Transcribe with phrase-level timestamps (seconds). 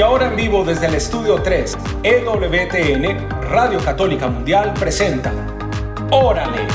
[0.00, 5.30] Y ahora en vivo desde el estudio 3, EWTN, Radio Católica Mundial presenta
[6.10, 6.66] Órale.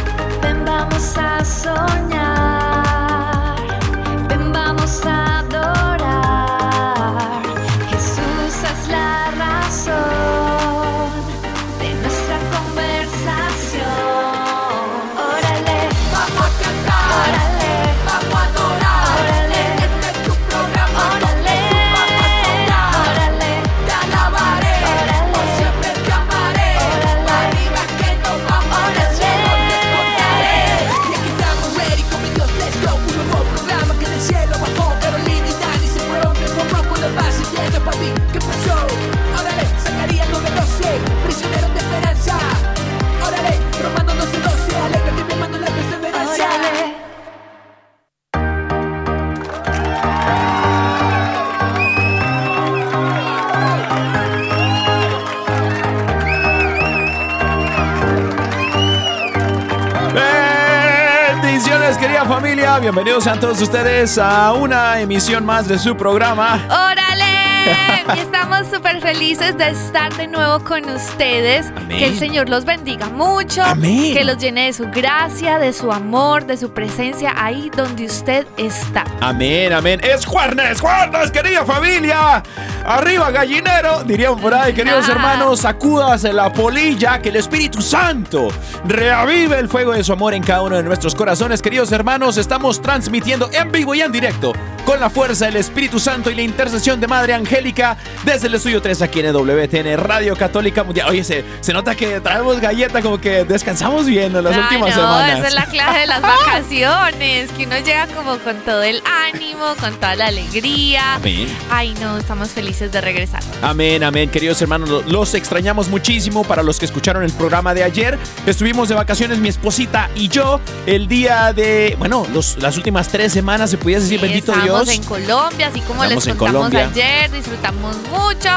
[62.82, 66.60] Bienvenidos sean todos ustedes a una emisión más de su programa.
[66.70, 67.25] ¡Órale!
[68.16, 71.68] Y estamos súper felices de estar de nuevo con ustedes.
[71.76, 71.98] Amén.
[71.98, 73.64] Que el Señor los bendiga mucho.
[73.64, 74.14] Amén.
[74.14, 78.46] Que los llene de su gracia, de su amor, de su presencia ahí donde usted
[78.58, 79.06] está.
[79.22, 80.00] Amén, amén.
[80.04, 82.44] Es jueves, jueves, querida familia.
[82.86, 85.14] Arriba, gallinero, dirían por ahí, queridos Ah.
[85.14, 85.62] hermanos.
[85.62, 88.50] Sacúdase la polilla, que el Espíritu Santo
[88.86, 91.62] reavive el fuego de su amor en cada uno de nuestros corazones.
[91.62, 94.54] Queridos hermanos, estamos transmitiendo en vivo y en directo
[94.86, 99.02] con la fuerza del Espíritu Santo y la intercesión de Madre Desde el estudio 3
[99.02, 101.08] aquí en WTN Radio Católica Mundial.
[101.10, 104.90] Oye, se, se nota que traemos galleta, como que descansamos bien en las Ay, últimas
[104.90, 105.40] no, semanas.
[105.40, 107.52] esa es la clave de las vacaciones.
[107.54, 109.02] Que uno llega como con todo el
[109.34, 111.16] ánimo, con toda la alegría.
[111.16, 111.48] Amén.
[111.70, 113.42] Ay, no, estamos felices de regresar.
[113.62, 116.44] Amén, amén, queridos hermanos, lo- los extrañamos muchísimo.
[116.44, 120.60] Para los que escucharon el programa de ayer, estuvimos de vacaciones mi esposita y yo
[120.88, 124.90] el día de, bueno, los- las últimas tres semanas, se pudiese decir, Sí, bendito Dios.
[124.90, 128.50] en Colombia, así como Estamos les contamos ayer, disfrutamos mucho,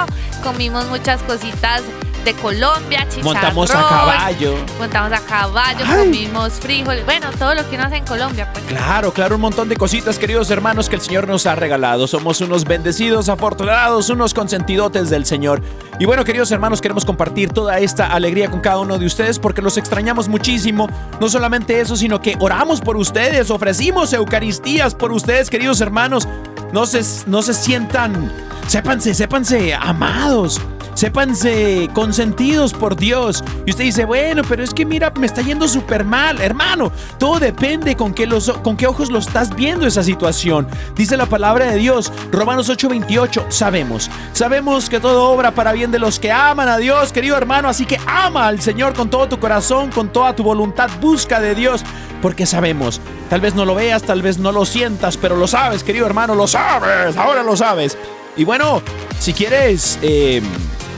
[0.43, 1.83] comimos muchas cositas
[2.25, 3.35] de Colombia, chicharrón.
[3.35, 4.55] Montamos a caballo.
[4.79, 6.07] Montamos a caballo, Ay.
[6.07, 8.65] comimos frijoles, bueno, todo lo que uno hace en Colombia, pues.
[8.65, 12.07] Claro, claro, un montón de cositas, queridos hermanos, que el Señor nos ha regalado.
[12.07, 15.63] Somos unos bendecidos, afortunados, unos consentidotes del Señor.
[15.99, 19.63] Y bueno, queridos hermanos, queremos compartir toda esta alegría con cada uno de ustedes porque
[19.63, 20.89] los extrañamos muchísimo.
[21.21, 26.27] No solamente eso, sino que oramos por ustedes, ofrecimos Eucaristías por ustedes, queridos hermanos.
[26.73, 28.33] No se, no se sientan,
[28.67, 30.61] sépanse, sépanse amados.
[30.99, 33.45] Sépanse consentidos por Dios.
[33.65, 36.41] Y usted dice, bueno, pero es que mira, me está yendo súper mal.
[36.41, 40.67] Hermano, todo depende con qué, los, con qué ojos lo estás viendo esa situación.
[40.97, 44.11] Dice la palabra de Dios, Romanos 8:28, sabemos.
[44.33, 47.69] Sabemos que todo obra para bien de los que aman a Dios, querido hermano.
[47.69, 50.91] Así que ama al Señor con todo tu corazón, con toda tu voluntad.
[51.01, 51.85] Busca de Dios,
[52.21, 53.01] porque sabemos.
[53.31, 56.35] Tal vez no lo veas, tal vez no lo sientas, pero lo sabes, querido hermano,
[56.35, 57.17] lo sabes.
[57.17, 57.97] Ahora lo sabes.
[58.37, 58.83] Y bueno,
[59.19, 59.99] si quieres...
[60.03, 60.43] eh,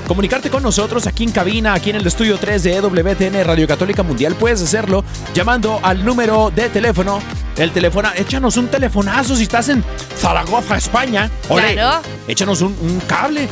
[0.07, 4.03] comunicarte con nosotros aquí en cabina, aquí en el estudio 3 de EWTN Radio Católica
[4.03, 5.05] Mundial, puedes hacerlo
[5.35, 7.21] llamando al número de teléfono.
[7.61, 9.85] El teléfono, échanos un telefonazo si estás en
[10.19, 11.31] Zaragoza, España.
[11.51, 12.01] Ole, Claro.
[12.27, 13.47] échanos un, un cable.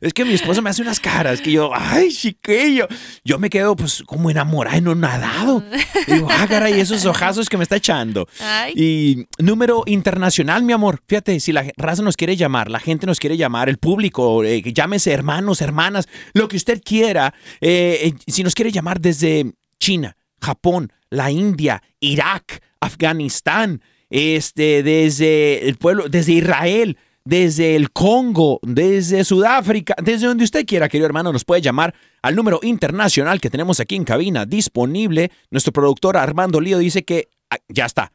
[0.00, 2.86] Es que mi esposa me hace unas caras que yo, ay, chiquillo.
[3.24, 5.64] Yo me quedo pues como enamorado, no nadado.
[6.06, 8.28] Y digo, ah, caray, esos ojazos que me está echando.
[8.40, 8.74] Ay.
[8.76, 11.00] Y número internacional, mi amor.
[11.06, 14.62] Fíjate, si la raza nos quiere llamar, la gente nos quiere llamar, el público, eh,
[14.62, 17.32] llámese hermanos, hermanas, lo que usted quiera.
[17.62, 25.68] eh, eh, si nos quiere llamar desde China, Japón, la India, Irak, Afganistán, este, desde
[25.68, 31.32] el pueblo, desde Israel, desde el Congo, desde Sudáfrica, desde donde usted quiera, querido hermano,
[31.32, 35.32] nos puede llamar al número internacional que tenemos aquí en cabina disponible.
[35.50, 38.12] Nuestro productor Armando Lío dice que ah, ya está.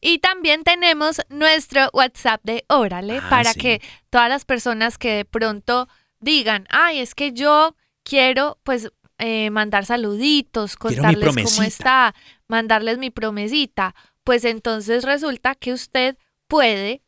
[0.01, 3.59] Y también tenemos nuestro WhatsApp de Órale Ah, para sí.
[3.59, 5.87] que todas las personas que de pronto
[6.19, 12.15] digan, ay, es que yo quiero pues eh, mandar saluditos, contarles cómo está,
[12.47, 16.17] mandarles mi promesita, pues entonces resulta que usted
[16.47, 17.01] puede,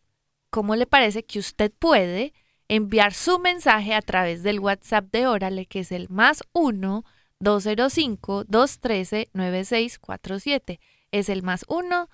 [0.50, 2.33] ¿cómo le parece que usted puede
[2.68, 7.04] enviar su mensaje a través del WhatsApp de Órale, que es el más 1
[7.39, 10.80] 205 213 9647?
[11.12, 12.09] Es el más 1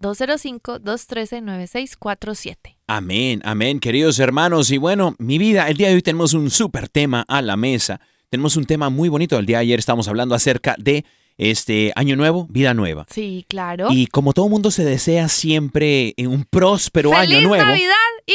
[0.00, 2.76] 205-213-9647.
[2.86, 4.70] Amén, amén, queridos hermanos.
[4.70, 8.00] Y bueno, mi vida, el día de hoy tenemos un súper tema a la mesa.
[8.34, 9.38] Tenemos un tema muy bonito.
[9.38, 11.04] El día de ayer estábamos hablando acerca de
[11.38, 13.06] este año nuevo, vida nueva.
[13.08, 13.86] Sí, claro.
[13.92, 17.64] Y como todo mundo se desea siempre eh, un próspero ¡Feliz año nuevo.
[17.64, 17.94] Navidad
[18.26, 18.34] y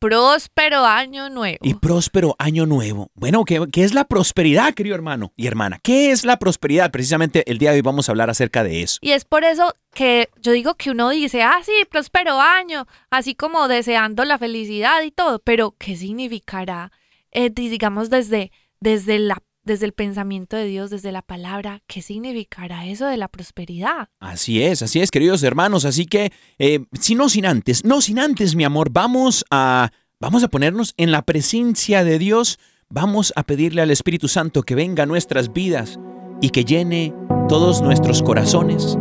[0.00, 1.58] próspero año nuevo!
[1.62, 3.12] Y próspero año nuevo.
[3.14, 5.78] Bueno, ¿qué, qué es la prosperidad, querido hermano y hermana?
[5.80, 6.90] ¿Qué es la prosperidad?
[6.90, 8.98] Precisamente el día de hoy vamos a hablar acerca de eso.
[9.00, 13.36] Y es por eso que yo digo que uno dice, ah, sí, próspero año, así
[13.36, 16.90] como deseando la felicidad y todo, pero ¿qué significará,
[17.30, 18.50] eh, di- digamos, desde,
[18.80, 23.28] desde, la, desde el pensamiento de Dios, desde la palabra, qué significará eso de la
[23.28, 24.08] prosperidad?
[24.18, 25.84] Así es, así es, queridos hermanos.
[25.84, 29.90] Así que, eh, si no sin antes, no sin antes, mi amor, vamos a,
[30.20, 32.58] vamos a ponernos en la presencia de Dios.
[32.88, 36.00] Vamos a pedirle al Espíritu Santo que venga a nuestras vidas
[36.40, 37.14] y que llene
[37.48, 38.98] todos nuestros corazones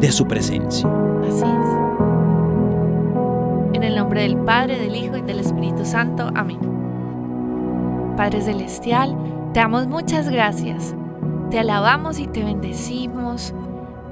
[0.00, 0.88] de su presencia.
[1.22, 1.68] Así es.
[3.74, 6.28] En el nombre del Padre, del Hijo y del Espíritu Santo.
[6.34, 6.87] Amén.
[8.18, 9.16] Padre Celestial,
[9.54, 10.92] te damos muchas gracias.
[11.52, 13.54] Te alabamos y te bendecimos,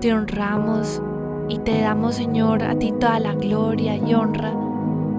[0.01, 1.03] te honramos
[1.49, 4.55] y te damos, Señor, a ti toda la gloria y honra,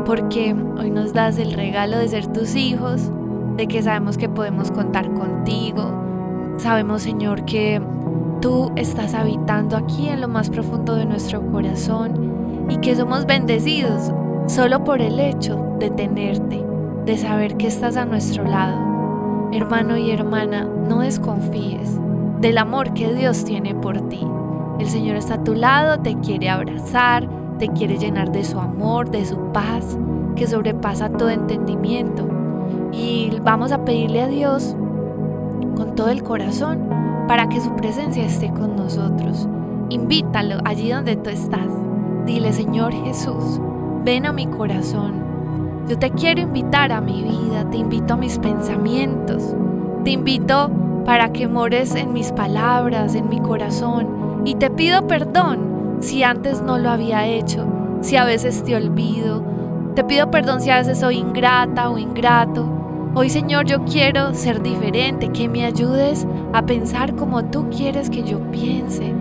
[0.05, 3.11] porque hoy nos das el regalo de ser tus hijos,
[3.57, 5.91] de que sabemos que podemos contar contigo.
[6.55, 7.81] Sabemos, Señor, que
[8.39, 14.13] tú estás habitando aquí en lo más profundo de nuestro corazón y que somos bendecidos
[14.45, 16.66] solo por el hecho de tenerte,
[17.07, 19.49] de saber que estás a nuestro lado.
[19.53, 21.97] Hermano y hermana, no desconfíes
[22.41, 24.27] del amor que Dios tiene por ti.
[24.77, 29.09] El Señor está a tu lado, te quiere abrazar, te quiere llenar de su amor,
[29.09, 29.97] de su paz,
[30.35, 32.27] que sobrepasa todo entendimiento.
[32.91, 34.75] Y vamos a pedirle a Dios
[35.77, 36.89] con todo el corazón
[37.29, 39.47] para que su presencia esté con nosotros.
[39.89, 41.69] Invítalo allí donde tú estás.
[42.25, 43.61] Dile, Señor Jesús,
[44.03, 45.26] ven a mi corazón.
[45.87, 49.55] Yo te quiero invitar a mi vida, te invito a mis pensamientos,
[50.03, 50.69] te invito
[51.05, 56.61] para que mores en mis palabras, en mi corazón, y te pido perdón si antes
[56.61, 57.65] no lo había hecho,
[58.01, 59.41] si a veces te olvido,
[59.95, 62.67] te pido perdón si a veces soy ingrata o ingrato.
[63.15, 68.23] Hoy Señor yo quiero ser diferente, que me ayudes a pensar como tú quieres que
[68.23, 69.13] yo piense.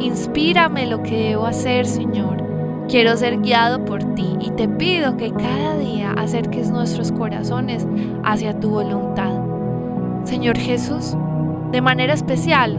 [0.00, 2.43] Inspírame lo que debo hacer, Señor.
[2.88, 7.86] Quiero ser guiado por ti y te pido que cada día acerques nuestros corazones
[8.22, 9.32] hacia tu voluntad.
[10.24, 11.16] Señor Jesús,
[11.72, 12.78] de manera especial,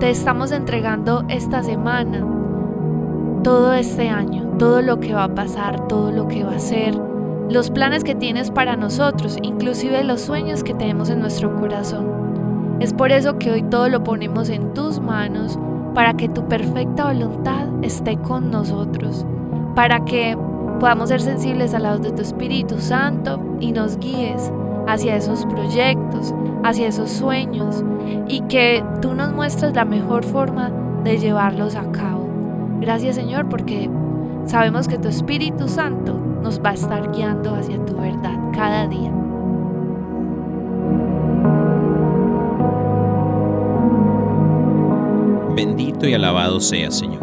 [0.00, 2.26] te estamos entregando esta semana,
[3.42, 6.94] todo este año, todo lo que va a pasar, todo lo que va a ser,
[7.48, 12.76] los planes que tienes para nosotros, inclusive los sueños que tenemos en nuestro corazón.
[12.80, 15.58] Es por eso que hoy todo lo ponemos en tus manos
[15.94, 19.26] para que tu perfecta voluntad esté con nosotros,
[19.74, 20.36] para que
[20.80, 24.50] podamos ser sensibles a la voz de tu Espíritu Santo y nos guíes
[24.88, 26.34] hacia esos proyectos,
[26.64, 27.84] hacia esos sueños
[28.28, 30.70] y que tú nos muestres la mejor forma
[31.04, 32.26] de llevarlos a cabo.
[32.80, 33.88] Gracias Señor porque
[34.46, 39.21] sabemos que tu Espíritu Santo nos va a estar guiando hacia tu verdad cada día.
[45.64, 47.20] Bendito y alabado sea, Señor.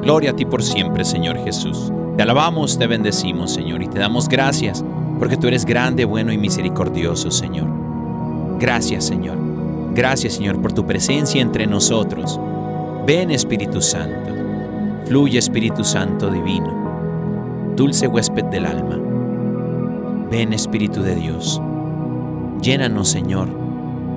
[0.00, 1.92] Gloria a ti por siempre, Señor Jesús.
[2.16, 4.82] Te alabamos, te bendecimos, Señor, y te damos gracias
[5.18, 7.66] porque tú eres grande, bueno y misericordioso, Señor.
[8.58, 9.36] Gracias, Señor.
[9.94, 12.40] Gracias, Señor, por tu presencia entre nosotros.
[13.06, 14.32] Ven, Espíritu Santo.
[15.04, 17.74] Fluye, Espíritu Santo divino.
[17.76, 18.98] Dulce huésped del alma.
[20.30, 21.60] Ven, Espíritu de Dios.
[22.62, 23.48] Llénanos, Señor,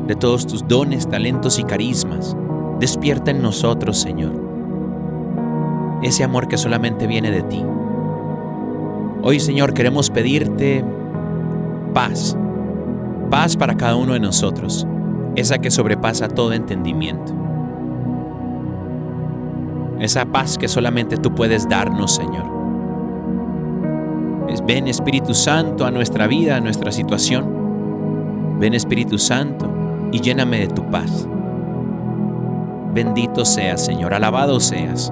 [0.07, 2.37] de todos tus dones, talentos y carismas.
[2.79, 4.33] Despierta en nosotros, Señor,
[6.01, 7.63] ese amor que solamente viene de ti.
[9.21, 10.83] Hoy, Señor, queremos pedirte
[11.93, 12.37] paz,
[13.29, 14.85] paz para cada uno de nosotros,
[15.35, 17.33] esa que sobrepasa todo entendimiento.
[20.03, 22.43] esa paz que solamente tú puedes darnos, Señor.
[24.65, 28.57] Ven Espíritu Santo a nuestra vida, a nuestra situación.
[28.59, 29.69] Ven Espíritu Santo
[30.11, 31.27] y lléname de tu paz.
[32.93, 35.11] Bendito seas, Señor, alabado seas,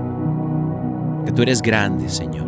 [1.25, 2.47] que tú eres grande, Señor,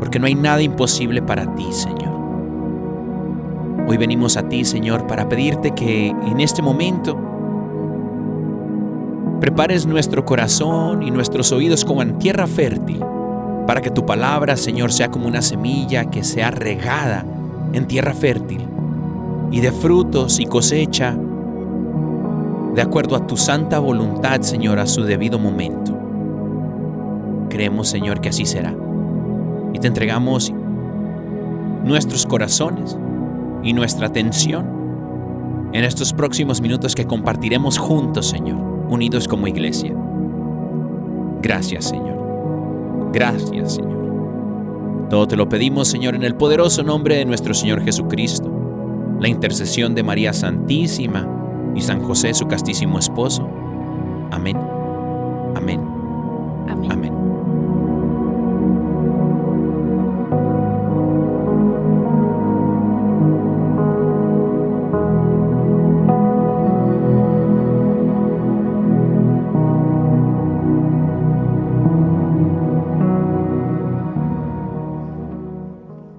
[0.00, 2.10] porque no hay nada imposible para ti, Señor.
[3.86, 7.16] Hoy venimos a ti, Señor, para pedirte que en este momento
[9.40, 13.00] prepares nuestro corazón y nuestros oídos como en tierra fértil,
[13.66, 17.24] para que tu palabra, Señor, sea como una semilla que sea regada
[17.72, 18.66] en tierra fértil
[19.52, 21.16] y de frutos y cosecha
[22.74, 25.98] de acuerdo a tu santa voluntad, Señor, a su debido momento.
[27.50, 28.74] Creemos, Señor, que así será.
[29.74, 30.52] Y te entregamos
[31.84, 32.96] nuestros corazones
[33.62, 39.94] y nuestra atención en estos próximos minutos que compartiremos juntos, Señor, unidos como iglesia.
[41.42, 43.10] Gracias, Señor.
[43.12, 45.08] Gracias, Señor.
[45.10, 48.50] Todo te lo pedimos, Señor, en el poderoso nombre de nuestro Señor Jesucristo,
[49.20, 51.31] la intercesión de María Santísima
[51.74, 53.48] y San José, su castísimo esposo.
[54.30, 54.56] Amén.
[55.54, 55.80] Amén.
[56.68, 56.92] Amén.
[56.92, 57.12] Amén.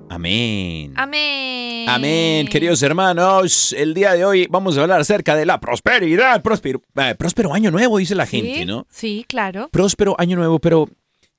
[0.10, 0.94] Amén.
[0.96, 1.53] Amén.
[1.96, 3.74] Amén, queridos hermanos.
[3.74, 6.42] El día de hoy vamos a hablar acerca de la prosperidad.
[6.42, 8.88] Próspero, eh, próspero año nuevo, dice la Sí, gente, ¿no?
[8.90, 9.70] Sí, claro.
[9.72, 10.90] Próspero año nuevo, pero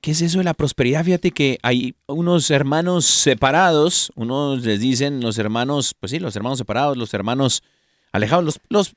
[0.01, 1.03] ¿qué es eso de la prosperidad?
[1.03, 6.57] Fíjate que hay unos hermanos separados, unos les dicen los hermanos, pues sí, los hermanos
[6.57, 7.61] separados, los hermanos
[8.13, 8.93] alejados, los, los,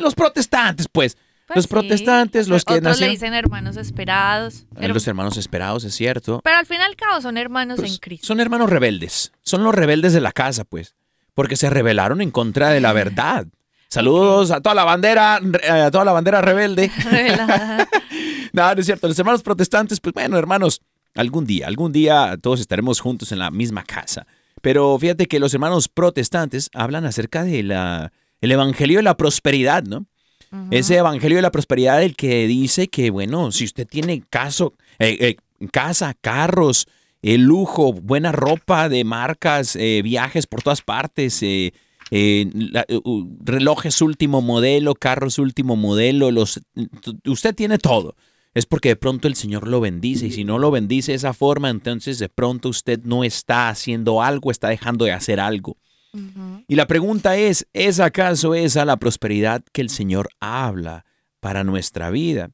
[0.00, 1.16] los protestantes, pues.
[1.46, 1.68] Pues los sí.
[1.70, 3.12] protestantes, los que Otros le nacieron.
[3.12, 4.66] dicen hermanos esperados.
[4.78, 6.40] Eh, Los hermanos esperados, es cierto.
[6.44, 8.24] Pero al fin y al cabo son hermanos Pues, en Cristo.
[8.28, 9.32] son hermanos rebeldes.
[9.42, 10.94] Son los rebeldes de la casa, pues.
[11.34, 13.46] Porque se rebelaron en contra de la verdad.
[13.88, 16.90] Saludos a toda la bandera, eh, a toda la bandera rebelde.
[18.52, 19.06] No, no es cierto.
[19.06, 20.80] Los hermanos protestantes, pues bueno, hermanos,
[21.14, 24.26] algún día, algún día todos estaremos juntos en la misma casa.
[24.60, 29.84] Pero fíjate que los hermanos protestantes hablan acerca de la el evangelio de la prosperidad,
[29.84, 30.06] ¿no?
[30.72, 35.16] Ese evangelio de la prosperidad el que dice que, bueno, si usted tiene caso, eh,
[35.20, 35.36] eh,
[35.70, 36.88] casa, carros,
[37.22, 41.72] eh, lujo, buena ropa de marcas, eh, viajes por todas partes, eh,
[42.10, 46.60] eh, la- uh, relojes último modelo, carros último modelo, los,
[47.26, 48.16] usted tiene todo.
[48.52, 51.32] Es porque de pronto el Señor lo bendice y si no lo bendice de esa
[51.32, 55.76] forma, entonces de pronto usted no está haciendo algo, está dejando de hacer algo.
[56.66, 61.04] Y la pregunta es, ¿es acaso esa la prosperidad que el Señor habla
[61.38, 62.50] para nuestra vida?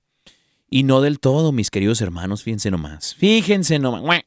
[0.68, 3.14] Y no del todo, mis queridos hermanos, fíjense nomás.
[3.14, 4.22] Fíjense nomás.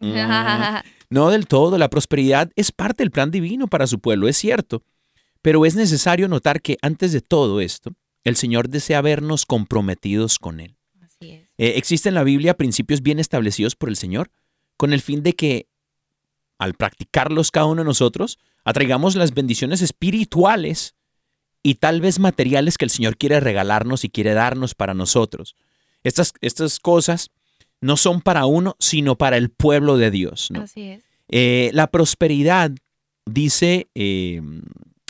[1.10, 4.82] No del todo, la prosperidad es parte del plan divino para su pueblo, es cierto.
[5.42, 7.92] Pero es necesario notar que antes de todo esto,
[8.24, 10.76] el Señor desea vernos comprometidos con Él.
[11.00, 11.42] Así es.
[11.56, 14.30] Eh, existen en la Biblia principios bien establecidos por el Señor
[14.76, 15.68] con el fin de que
[16.58, 20.94] al practicarlos cada uno de nosotros, atraigamos las bendiciones espirituales
[21.64, 25.56] y tal vez materiales que el Señor quiere regalarnos y quiere darnos para nosotros.
[26.04, 27.30] Estas, estas cosas
[27.80, 30.50] no son para uno, sino para el pueblo de Dios.
[30.50, 30.60] ¿no?
[30.60, 31.02] Así es.
[31.28, 32.70] Eh, la prosperidad,
[33.24, 34.42] dice eh,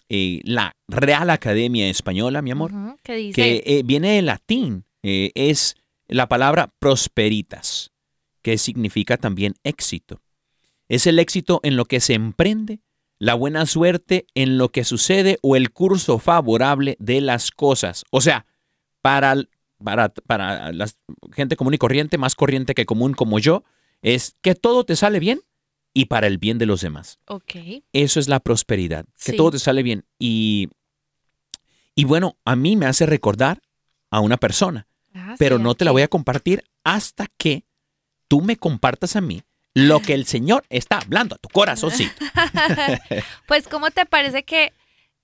[0.08, 2.70] eh, la Real Academia Española, mi amor.
[3.02, 3.32] ¿Qué dice?
[3.34, 5.74] que viene del latín, es
[6.06, 7.90] la palabra prosperitas,
[8.42, 10.22] que significa también éxito.
[10.88, 12.78] Es el éxito en lo que se emprende,
[13.24, 18.04] la buena suerte en lo que sucede o el curso favorable de las cosas.
[18.10, 18.44] O sea,
[19.00, 19.34] para,
[19.82, 20.88] para, para la
[21.32, 23.64] gente común y corriente, más corriente que común como yo,
[24.02, 25.40] es que todo te sale bien
[25.94, 27.18] y para el bien de los demás.
[27.26, 27.54] Ok.
[27.94, 29.36] Eso es la prosperidad, que Sí.
[29.36, 30.04] todo te sale bien.
[30.18, 30.68] Y,
[31.94, 33.62] y bueno, a mí me hace recordar
[34.10, 37.64] a una persona, Ah, pero sí, no te la voy a compartir hasta que
[38.28, 39.42] tú me compartas a mí
[39.74, 42.24] lo que el Señor está hablando a tu corazoncito.
[43.46, 44.72] Pues, ¿cómo te parece que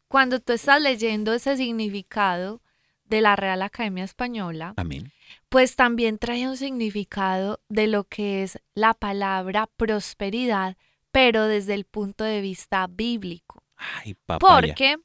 [0.09, 2.61] cuando tú estás leyendo ese significado
[3.05, 5.13] de la Real Academia Española, Amén.
[5.49, 10.77] pues también trae un significado de lo que es la palabra prosperidad,
[11.11, 13.65] pero desde el punto de vista bíblico.
[13.77, 14.39] Ay, papá.
[14.39, 14.97] ¿Por qué?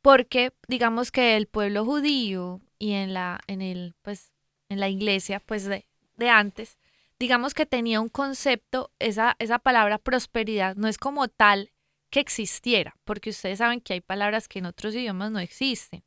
[0.00, 4.32] Porque digamos que el pueblo judío y en la, en el, pues,
[4.68, 6.78] en la iglesia, pues de, de antes,
[7.22, 11.70] digamos que tenía un concepto, esa, esa palabra prosperidad no es como tal
[12.10, 16.02] que existiera, porque ustedes saben que hay palabras que en otros idiomas no existen.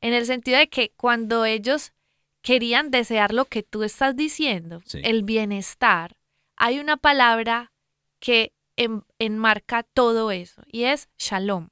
[0.00, 1.92] En el sentido de que cuando ellos
[2.40, 5.02] querían desear lo que tú estás diciendo, Sí.
[5.04, 6.16] el bienestar,
[6.56, 7.74] hay una palabra
[8.18, 11.68] que en- enmarca todo eso y es shalom.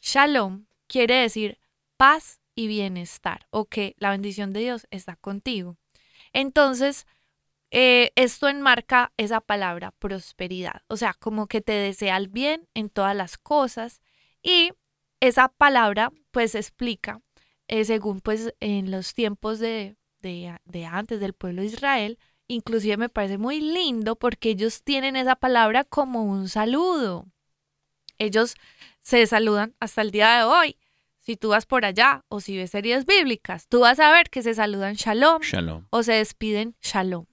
[0.00, 1.58] Shalom quiere decir
[1.96, 5.76] paz y bienestar o que la bendición de Dios está contigo.
[6.32, 7.06] Entonces,
[7.76, 12.88] eh, esto enmarca esa palabra prosperidad, o sea, como que te desea el bien en
[12.88, 14.00] todas las cosas
[14.44, 14.70] y
[15.18, 17.20] esa palabra pues explica,
[17.66, 22.96] eh, según pues en los tiempos de, de, de antes del pueblo de Israel, inclusive
[22.96, 27.26] me parece muy lindo porque ellos tienen esa palabra como un saludo.
[28.18, 28.54] Ellos
[29.00, 30.76] se saludan hasta el día de hoy.
[31.18, 34.42] Si tú vas por allá o si ves series bíblicas, tú vas a ver que
[34.44, 35.86] se saludan shalom Shalom.
[35.90, 37.24] o se despiden shalom.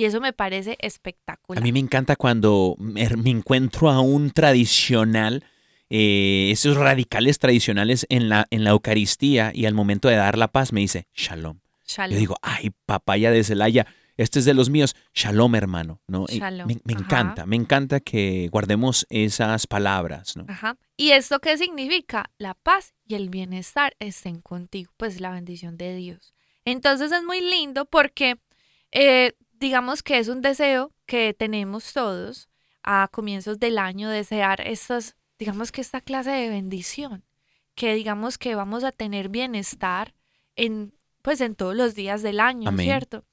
[0.00, 1.62] Y eso me parece espectacular.
[1.62, 5.44] A mí me encanta cuando me, me encuentro a un tradicional,
[5.90, 10.48] eh, esos radicales tradicionales en la, en la Eucaristía y al momento de dar la
[10.48, 11.60] paz me dice, shalom.
[11.86, 12.14] Shalom.
[12.14, 16.24] Yo digo, ay, papaya de Celaya, este es de los míos, shalom hermano, ¿no?
[16.28, 20.46] Shalom, Me, encanta, me encanta que guardemos esas palabras, ¿no?
[20.48, 20.78] Ajá.
[20.96, 22.30] ¿Y esto qué significa?
[22.38, 26.32] La paz y el bienestar estén contigo, pues la bendición de Dios.
[26.64, 28.38] Entonces es muy lindo porque
[28.92, 32.48] eh, digamos que es un deseo que tenemos todos
[32.82, 37.24] a comienzos del año, desear estas, digamos que esta clase de bendición,
[37.74, 40.14] que digamos que vamos a tener bienestar
[40.56, 42.86] en, pues en todos los días del año, Amén.
[42.86, 43.24] ¿cierto?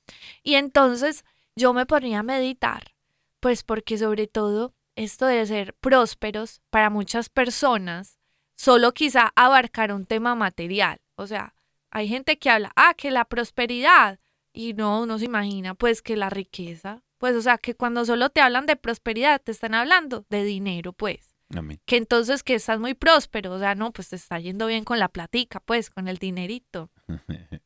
[0.43, 1.23] Y entonces
[1.55, 2.93] yo me ponía a meditar,
[3.39, 8.19] pues porque sobre todo esto de ser prósperos para muchas personas
[8.55, 10.99] solo quizá abarcar un tema material.
[11.15, 11.53] O sea,
[11.89, 14.19] hay gente que habla, ah, que la prosperidad,
[14.57, 18.31] y no, uno se imagina pues que la riqueza, pues o sea, que cuando solo
[18.31, 21.35] te hablan de prosperidad, te están hablando de dinero, pues.
[21.55, 21.79] Amén.
[21.85, 24.97] Que entonces que estás muy próspero, o sea, no, pues te está yendo bien con
[24.97, 26.89] la platica, pues, con el dinerito.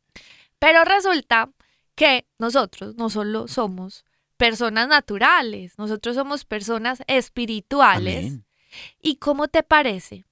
[0.59, 1.49] Pero resulta
[1.95, 4.03] que nosotros no solo somos
[4.35, 8.25] personas naturales, nosotros somos personas espirituales.
[8.25, 8.45] Amén.
[9.01, 10.25] ¿Y cómo te parece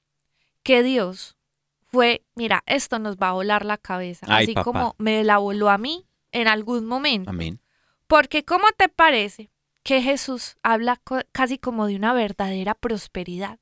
[0.61, 1.37] que Dios
[1.85, 4.63] fue, mira, esto nos va a volar la cabeza, Ay, así papá.
[4.65, 7.29] como me la voló a mí en algún momento?
[7.29, 7.59] Amén.
[8.07, 9.51] Porque ¿cómo te parece
[9.83, 13.59] que Jesús habla co- casi como de una verdadera prosperidad?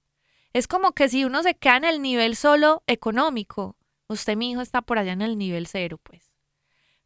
[0.53, 3.75] Es como que si uno se queda en el nivel solo económico,
[4.07, 6.31] usted mi hijo está por allá en el nivel cero, pues.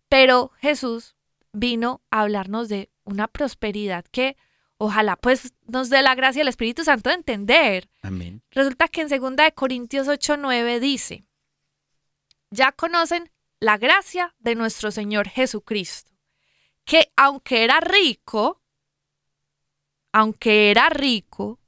[0.08, 1.15] Pero Jesús
[1.52, 4.38] vino a hablarnos de una prosperidad que
[4.78, 7.89] ojalá pues nos dé la gracia del Espíritu Santo de entender.
[8.02, 8.41] Amén.
[8.52, 11.26] Resulta que en 2 de Corintios 8:9 dice,
[12.50, 16.12] ya conocen la gracia de nuestro Señor Jesucristo,
[16.84, 18.60] que aunque era rico,
[20.12, 21.60] aunque era rico,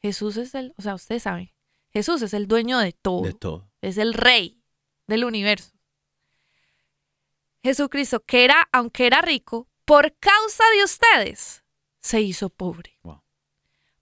[0.00, 1.52] Jesús es el, o sea, ustedes saben,
[1.92, 3.70] Jesús es el dueño de todo, De todo.
[3.82, 4.62] es el rey
[5.06, 5.72] del universo.
[7.62, 11.64] Jesucristo, que era, aunque era rico, por causa de ustedes,
[12.00, 12.98] se hizo pobre.
[13.02, 13.22] Wow.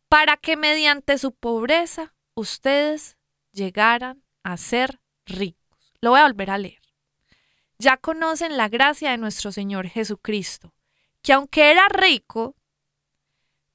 [0.08, 3.16] Para que mediante su pobreza ustedes
[3.50, 5.94] llegaran a ser ricos.
[6.00, 6.87] Lo voy a volver a leer.
[7.78, 10.74] Ya conocen la gracia de nuestro Señor Jesucristo,
[11.22, 12.56] que aunque era rico,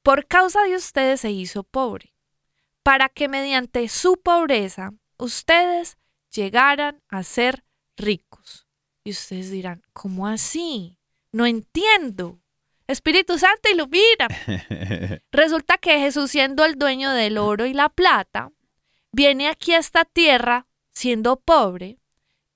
[0.04, 2.14] por causa de ustedes se hizo pobre,
[2.84, 5.98] para que mediante su pobreza ustedes
[6.30, 7.64] llegaran a ser
[7.96, 8.68] ricos.
[9.06, 10.98] Y ustedes dirán, ¿cómo así?
[11.32, 12.40] No entiendo.
[12.88, 14.28] Espíritu Santo, ilumina.
[15.32, 18.52] Resulta que Jesús, siendo el dueño del oro y la plata,
[19.12, 22.00] viene aquí a esta tierra siendo pobre,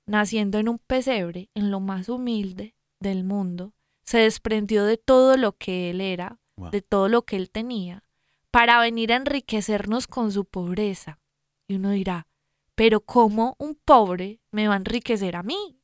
[0.07, 5.51] naciendo en un pesebre, en lo más humilde del mundo, se desprendió de todo lo
[5.57, 6.71] que él era, Wow.
[6.71, 8.03] de todo lo que él tenía,
[8.49, 11.19] para venir a enriquecernos con su pobreza.
[11.67, 12.25] Y uno dirá,
[12.73, 15.79] pero ¿cómo un pobre me va a enriquecer a mí?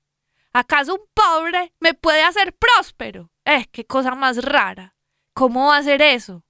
[0.52, 3.32] ¿Acaso un pobre me puede hacer próspero?
[3.46, 4.96] Eh, qué cosa más rara.
[5.34, 6.44] ¿Cómo va a ser eso?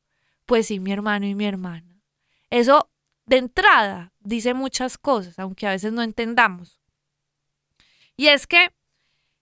[0.46, 2.02] Pues sí, mi hermano y mi hermana.
[2.50, 2.90] Eso
[3.26, 6.83] de entrada dice muchas cosas, aunque a veces no entendamos.
[8.16, 8.72] Y es que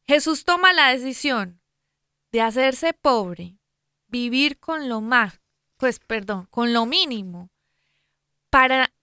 [0.07, 1.61] Jesús toma la decisión
[2.31, 3.57] de hacerse pobre,
[4.07, 5.41] vivir con lo más,
[5.77, 7.49] pues perdón, con lo mínimo,
[8.49, 8.93] para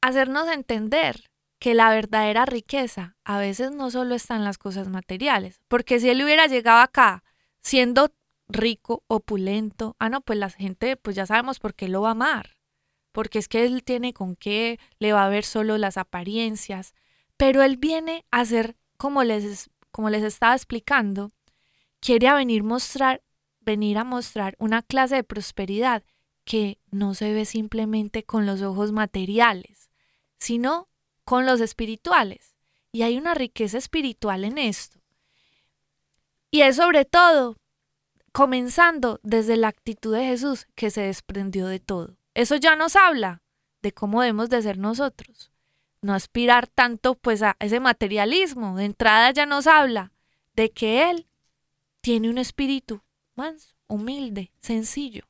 [0.00, 5.60] hacernos entender que la verdadera riqueza a veces no solo está en las cosas materiales,
[5.68, 7.24] porque si él hubiera llegado acá
[7.60, 8.14] siendo
[8.48, 12.12] rico, opulento, ah no, pues la gente pues ya sabemos por qué lo va a
[12.12, 12.56] amar,
[13.12, 16.94] porque es que él tiene con qué, le va a ver solo las apariencias,
[17.36, 21.32] pero él viene a ser como les como les estaba explicando,
[22.00, 23.22] quiere venir mostrar
[23.60, 26.02] venir a mostrar una clase de prosperidad
[26.44, 29.90] que no se ve simplemente con los ojos materiales,
[30.38, 30.88] sino
[31.24, 32.54] con los espirituales.
[32.92, 34.98] Y hay una riqueza espiritual en esto.
[36.50, 37.58] Y es sobre todo
[38.32, 42.16] comenzando desde la actitud de Jesús que se desprendió de todo.
[42.32, 43.42] Eso ya nos habla
[43.82, 45.47] de cómo debemos de ser nosotros.
[46.00, 48.76] No aspirar tanto pues a ese materialismo.
[48.76, 50.12] De entrada ya nos habla
[50.54, 51.26] de que Él
[52.00, 53.02] tiene un espíritu
[53.34, 55.24] manso, humilde, sencillo.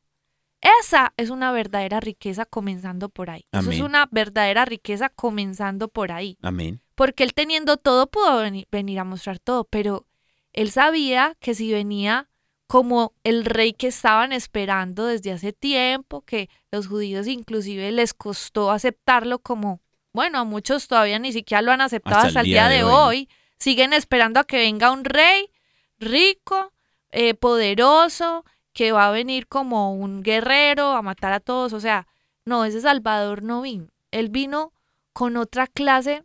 [0.80, 3.46] Esa es una verdadera riqueza comenzando por ahí.
[3.52, 3.82] Eso es Amén.
[3.84, 6.36] una verdadera riqueza comenzando por ahí.
[6.42, 6.80] Amén.
[6.96, 10.04] Porque él teniendo todo pudo veni- venir a mostrar todo, pero
[10.52, 12.28] él sabía que si venía
[12.66, 18.72] como el rey que estaban esperando desde hace tiempo, que los judíos inclusive les costó
[18.72, 19.80] aceptarlo como,
[20.12, 23.28] bueno, a muchos todavía ni siquiera lo han aceptado hasta, el día, de, hoy.
[23.58, 25.50] siguen esperando a que venga un rey
[25.98, 26.72] rico,
[27.10, 32.06] eh, poderoso, que va a venir como un guerrero a matar a todos, o sea,
[32.44, 34.72] no, ese Salvador no vino, él vino
[35.12, 36.24] con otra clase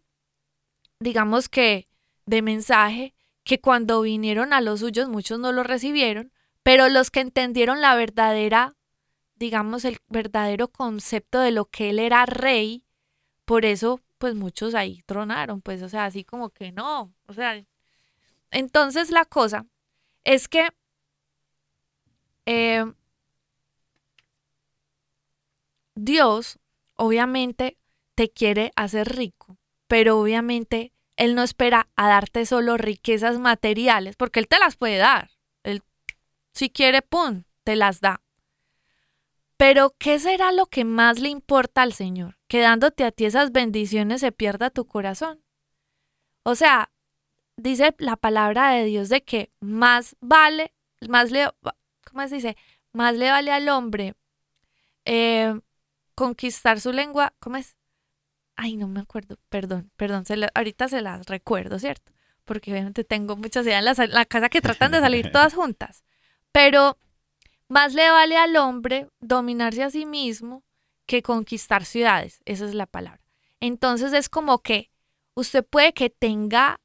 [1.04, 1.88] digamos que,
[2.26, 6.32] de mensaje que cuando vinieron a los suyos muchos no lo recibieron,
[6.64, 8.76] pero los que entendieron la verdadera,
[9.36, 12.86] digamos, el verdadero concepto de lo que él era rey,
[13.46, 17.64] por eso, pues muchos ahí tronaron, pues, o sea, así como que no, o sea,
[18.52, 19.66] entonces la cosa
[20.24, 20.70] es que
[22.46, 22.86] eh,
[25.96, 26.60] Dios
[26.96, 27.78] obviamente
[28.16, 34.40] te quiere hacer rico, pero obviamente Él no espera a darte solo riquezas materiales, porque
[34.40, 35.32] Él te las puede dar.
[35.64, 35.84] Él,
[36.54, 38.22] si quiere, ¡pum!, te las da.
[39.58, 42.38] Pero, ¿qué será lo que más le importa al Señor?
[42.54, 45.44] Que dándote a ti esas bendiciones se pierda tu corazón.
[46.44, 46.92] O sea,
[47.58, 50.72] dice la palabra de Dios de que más vale,
[51.10, 51.50] más le,
[52.06, 52.56] ¿cómo se dice?
[52.92, 54.14] Más le vale al hombre
[55.06, 55.60] eh,
[56.14, 57.76] conquistar su lengua, ¿cómo es?
[58.56, 62.12] Ay, no me acuerdo, perdón, perdón, se la- ahorita se las recuerdo, ¿cierto?
[62.44, 66.04] Porque obviamente tengo muchas ideas en la casa que tratan de salir todas juntas.
[66.52, 67.00] Pero
[67.68, 70.64] más le vale al hombre dominarse a sí mismo
[71.06, 73.22] que conquistar ciudades, esa es la palabra.
[73.60, 74.92] Entonces es como que
[75.36, 76.80] usted puede que tenga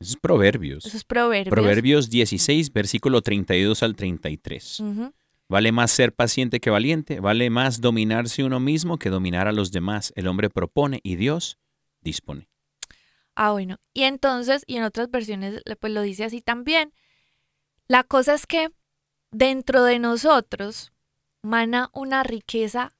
[0.00, 0.84] Esos proverbios.
[0.86, 1.50] esos proverbios.
[1.52, 4.80] Proverbios 16, versículo 32 al 33.
[4.80, 5.14] Ujú.
[5.48, 9.70] Vale más ser paciente que valiente, vale más dominarse uno mismo que dominar a los
[9.72, 10.12] demás.
[10.16, 11.58] El hombre propone y Dios
[12.00, 12.48] dispone.
[13.36, 13.78] Ah, bueno.
[13.92, 16.92] Y entonces, y en otras versiones, pues lo dice así también.
[17.88, 18.70] La cosa es que
[19.32, 20.92] dentro de nosotros
[21.42, 22.93] mana una riqueza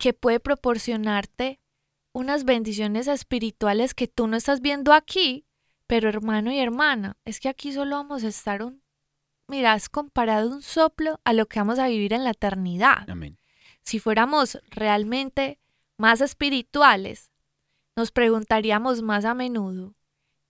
[0.00, 1.60] que puede proporcionarte
[2.12, 5.46] unas bendiciones espirituales que tú no estás viendo aquí,
[5.86, 8.82] pero hermano y hermana, es que aquí solo vamos a estar un,
[9.46, 13.38] mira, es comparado un soplo a lo que vamos a vivir en la eternidad Amén.
[13.82, 15.60] si fuéramos realmente
[15.98, 17.30] más espirituales,
[17.94, 19.94] nos preguntaríamos más a menudo,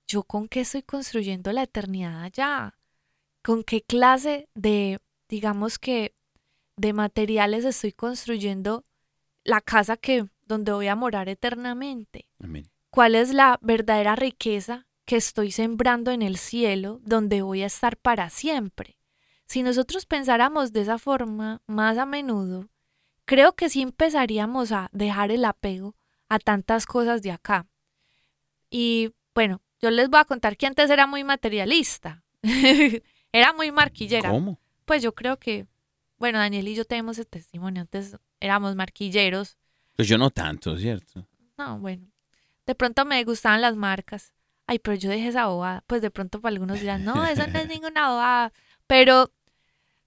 [0.07, 2.79] ¿yo con qué estoy construyendo la eternidad allá?
[3.43, 6.15] ¿Con qué clase de, digamos que,
[6.77, 8.85] de materiales estoy construyendo
[9.45, 12.27] la casa que donde voy a morar eternamente?
[12.43, 12.69] Amén.
[12.91, 17.97] ¿Cuál es la verdadera riqueza que estoy sembrando en el cielo donde voy a estar
[17.97, 18.99] para siempre?
[19.47, 22.69] Si nosotros pensáramos de esa forma más a menudo,
[23.25, 25.95] creo que sí empezaríamos a dejar el apego
[26.29, 27.67] a tantas cosas de acá.
[28.71, 32.23] Y bueno, yo les voy a contar que antes era muy materialista,
[33.33, 34.31] era muy marquillera.
[34.31, 34.61] ¿Cómo?
[34.85, 35.67] Pues yo creo que,
[36.19, 39.57] bueno, Daniel y yo tenemos ese testimonio, antes éramos marquilleros,
[39.97, 41.27] Pues yo no tanto, ¿cierto?
[41.59, 42.07] no, bueno.
[42.67, 44.33] De pronto me gustaban las marcas.
[44.67, 45.83] Ay, pero yo dejé esa bobada.
[45.87, 48.53] Pues de pronto para algunos dirán, no, eso no es ninguna bobada.
[48.87, 49.31] Pero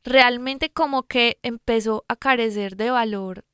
[0.04, 3.46] realmente como que empezó a carecer de valor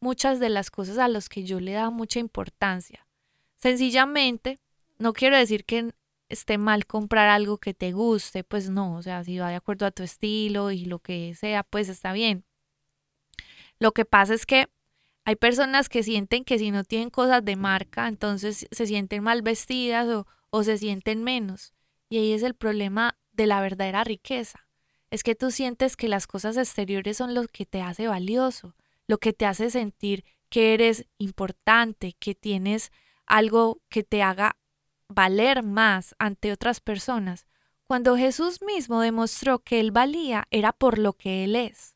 [0.00, 3.06] muchas de las cosas a las que yo le daba mucha importancia.
[3.56, 4.60] Sencillamente,
[4.98, 5.92] no quiero decir que
[6.28, 9.86] esté mal comprar algo que te guste, pues no, o sea, si va de acuerdo
[9.86, 12.44] a tu estilo y lo que sea, pues está bien.
[13.82, 14.68] Lo que pasa es que
[15.24, 19.42] hay personas que sienten que si no tienen cosas de marca, entonces se sienten mal
[19.42, 21.74] vestidas o, se sienten menos.
[22.08, 24.68] Y ahí es el problema de la verdadera riqueza.
[25.10, 28.76] Es que tú sientes que las cosas exteriores son lo que te hace valioso,
[29.08, 32.92] lo que te hace sentir que eres importante, que tienes
[33.26, 34.58] algo que te haga
[35.08, 37.48] valer más ante otras personas.
[37.82, 41.91] Cuando Jesús mismo demostró que Él valía era por lo que Él es,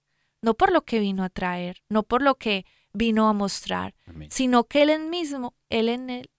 [0.46, 4.30] no por lo que vino a traer, no por lo que vino a mostrar, Amén.
[4.30, 6.30] sino que él en mismo, él en él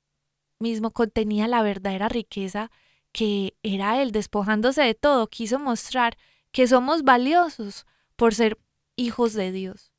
[0.60, 2.72] mismo contenía la verdadera riqueza
[3.12, 6.18] que era él, despojándose de todo, quiso mostrar
[6.54, 8.58] que somos valiosos por ser
[8.96, 9.92] hijos de Dios.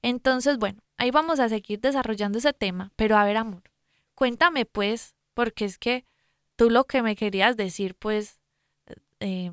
[0.00, 3.64] Entonces, bueno, ahí vamos a seguir desarrollando ese tema, pero a ver, amor,
[4.14, 6.04] cuéntame pues, porque es que
[6.54, 8.38] tú lo que me querías decir, pues,
[9.18, 9.50] eh,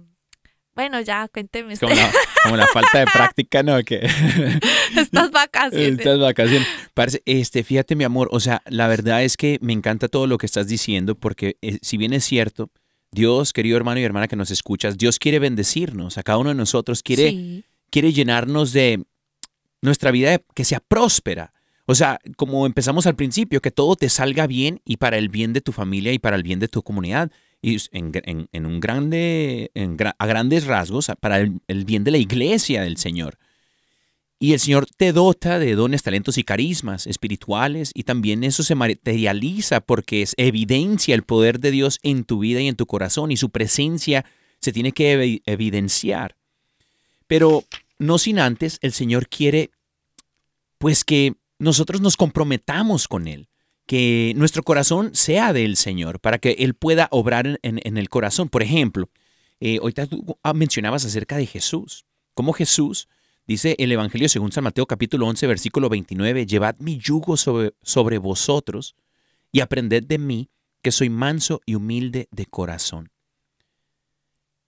[0.75, 1.77] Bueno, ya, cuénteme.
[1.77, 2.11] Como la,
[2.43, 3.81] como la falta de práctica, ¿no?
[3.83, 3.97] Que
[4.97, 5.99] Estas vacaciones.
[5.99, 6.67] estas vacaciones.
[6.93, 10.37] Parce, este, fíjate, mi amor, o sea, la verdad es que me encanta todo lo
[10.37, 12.71] que estás diciendo, porque eh, si bien es cierto,
[13.11, 16.55] Dios, querido hermano y hermana que nos escuchas, Dios quiere bendecirnos, a cada uno de
[16.55, 17.63] nosotros quiere, Sí.
[17.91, 19.03] quiere llenarnos de
[19.81, 21.53] nuestra vida que sea próspera.
[21.85, 25.53] O sea, como empezamos al principio, que todo te salga bien y para el bien
[25.53, 27.29] de tu familia y para el bien de tu comunidad.
[27.65, 28.11] Y en,
[28.51, 29.71] en- un grande,
[30.19, 33.39] a grandes rasgos, para el, bien de la iglesia del Señor.
[34.37, 38.75] Y el Señor te dota de dones, talentos y carismas espirituales y también eso se
[38.75, 43.31] materializa porque es evidencia el poder de Dios en tu vida y en tu corazón
[43.31, 44.25] y su presencia
[44.59, 46.35] se tiene que evi- evidenciar.
[47.27, 47.63] Pero
[47.99, 49.71] no sin antes el Señor quiere
[50.77, 53.47] pues que nosotros nos comprometamos con Él,
[53.85, 58.49] que nuestro corazón sea del Señor para que Él pueda obrar en, el corazón.
[58.49, 59.09] Por ejemplo,
[59.59, 63.07] eh, ahorita tú ah, mencionabas acerca de Jesús, cómo Jesús
[63.45, 68.17] Dice el Evangelio según San Mateo capítulo 11 versículo 29, llevad mi yugo sobre, sobre
[68.17, 68.95] vosotros
[69.51, 70.49] y aprended de mí,
[70.81, 73.11] que soy manso y humilde de corazón.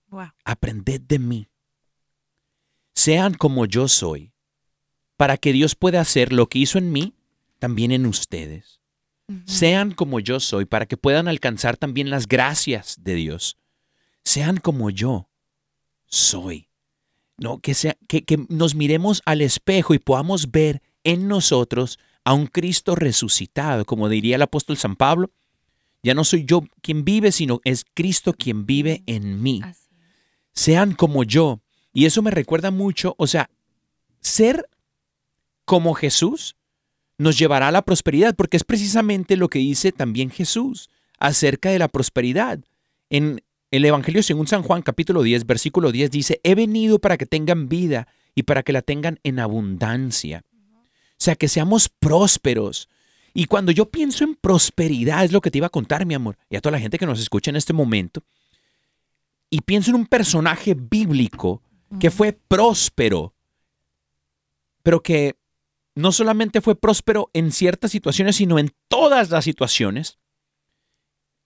[0.08, 0.30] Wow.
[0.44, 1.48] Aprended de mí.
[2.94, 4.32] Sean como yo soy,
[5.16, 7.14] para que Dios pueda hacer lo que hizo en mí,
[7.58, 8.80] también en ustedes.
[9.44, 13.58] Sean como yo soy, para que puedan alcanzar también las gracias de Dios.
[14.24, 15.28] Sean como yo
[16.06, 16.68] soy.
[17.38, 22.32] No, que, sea, que, que nos miremos al espejo y podamos ver en nosotros a
[22.34, 25.30] un Cristo resucitado, como diría el apóstol San Pablo.
[26.02, 29.60] Ya no soy yo quien vive, sino es Cristo quien vive en mí.
[30.52, 31.60] Sean como yo.
[31.92, 33.50] Y eso me recuerda mucho, o sea,
[34.20, 34.68] ser
[35.64, 36.55] como Jesús
[37.18, 41.78] nos llevará a la prosperidad, porque es precisamente lo que dice también Jesús acerca de
[41.78, 42.60] la prosperidad.
[43.10, 47.26] En el Evangelio según San Juan capítulo 10, versículo 10 dice, he venido para que
[47.26, 50.44] tengan vida y para que la tengan en abundancia.
[51.12, 52.88] O sea, que seamos prósperos.
[53.32, 56.38] Y cuando yo pienso en prosperidad, es lo que te iba a contar, mi amor,
[56.50, 58.22] y a toda la gente que nos escucha en este momento,
[59.50, 61.62] y pienso en un personaje bíblico
[62.00, 63.34] que fue próspero,
[64.82, 65.36] pero que
[65.96, 70.18] no solamente fue próspero en ciertas situaciones, sino en todas las situaciones,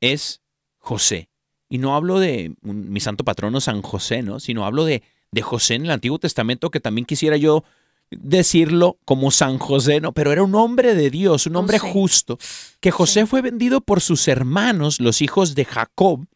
[0.01, 0.43] es
[0.79, 1.29] José.
[1.69, 4.41] Y no hablo de mi santo patrono San José, ¿no?
[4.41, 7.65] Sino hablo de, de José en el Antiguo Testamento, que también quisiera yo
[8.11, 10.11] decirlo como San José, ¿no?
[10.13, 11.93] Pero era un hombre de Dios, un hombre José.
[11.93, 12.39] justo,
[12.81, 13.27] que José Sí.
[13.27, 16.27] fue vendido por sus hermanos, los hijos de Jacob,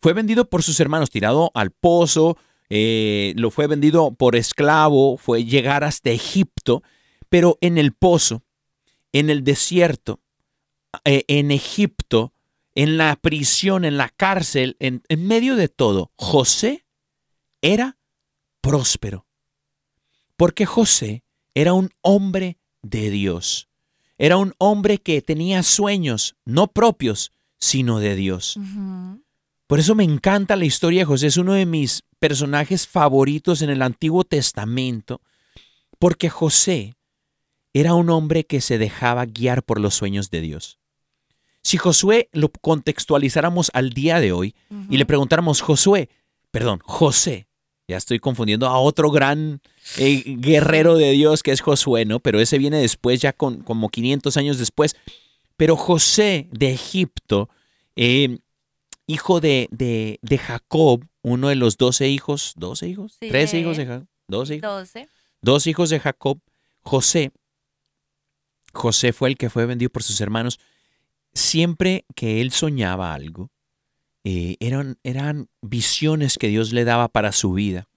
[0.00, 2.38] fue vendido por sus hermanos, tirado al pozo,
[2.70, 6.82] eh, lo fue vendido por esclavo, fue llegar hasta Egipto,
[7.28, 8.42] pero en el pozo,
[9.12, 10.20] en el desierto,
[11.04, 12.32] eh, en Egipto,
[12.74, 16.84] en la prisión, en la cárcel, en, medio de todo, José
[17.60, 17.98] era
[18.60, 19.26] próspero.
[20.36, 23.68] Porque José era un hombre de Dios.
[24.16, 28.56] Era un hombre que tenía sueños, no propios, sino de Dios.
[29.68, 33.68] Por eso me encanta la historia de José, es uno de mis personajes favoritos en
[33.68, 35.20] el Antiguo Testamento,
[35.98, 36.96] porque José
[37.74, 40.78] era un hombre que se dejaba guiar por los sueños de Dios.
[41.62, 44.54] Si Josué lo contextualizáramos al día de hoy
[44.88, 46.08] y le preguntáramos, Josué,
[46.50, 47.46] perdón, José,
[47.86, 49.60] ya estoy confundiendo a otro gran
[49.98, 52.20] eh, guerrero de Dios que es Josué, ¿no?
[52.20, 54.96] Pero ese viene después, ya con, como 500 años después.
[55.58, 57.50] Pero José de Egipto,
[57.96, 58.38] eh,
[59.08, 63.16] hijo de, de, de Jacob, uno de los doce hijos, ¿doce hijos?
[63.20, 64.06] Sí, ¿Trece de- hijos de Jacob?
[64.28, 64.70] ¿Doce hijos?
[64.70, 65.08] Doce.
[65.42, 66.38] Dos hijos de Jacob,
[66.82, 67.32] José.
[68.72, 70.60] José fue el que fue vendido por sus hermanos.
[71.34, 73.50] Siempre que él soñaba algo,
[74.24, 77.88] eh, eran, eran visiones que Dios le daba para su vida.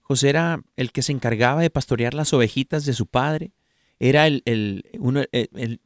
[0.00, 3.52] José era el que se encargaba de pastorear las ovejitas de su padre.
[3.98, 5.80] Era el, el- uno, el- el-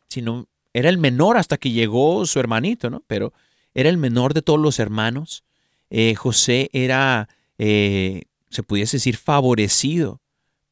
[0.75, 3.03] era el menor hasta que llegó su hermanito, ¿no?
[3.07, 3.33] Pero
[3.75, 5.45] era el menor de todos los hermanos.
[5.91, 10.21] Eh, José era, eh, se pudiese decir, favorecido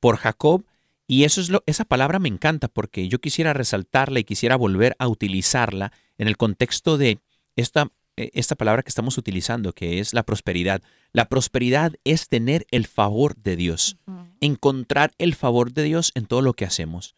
[0.01, 0.65] por Jacob.
[1.07, 4.95] Y eso es lo, esa palabra me encanta porque yo quisiera resaltarla y quisiera volver
[4.99, 7.19] a utilizarla en el contexto de
[7.57, 10.83] esta, eh, esta palabra que estamos utilizando, que es la prosperidad.
[11.13, 13.97] La prosperidad es tener el favor de Dios,
[14.41, 17.17] encontrar el favor de Dios en todo lo que hacemos,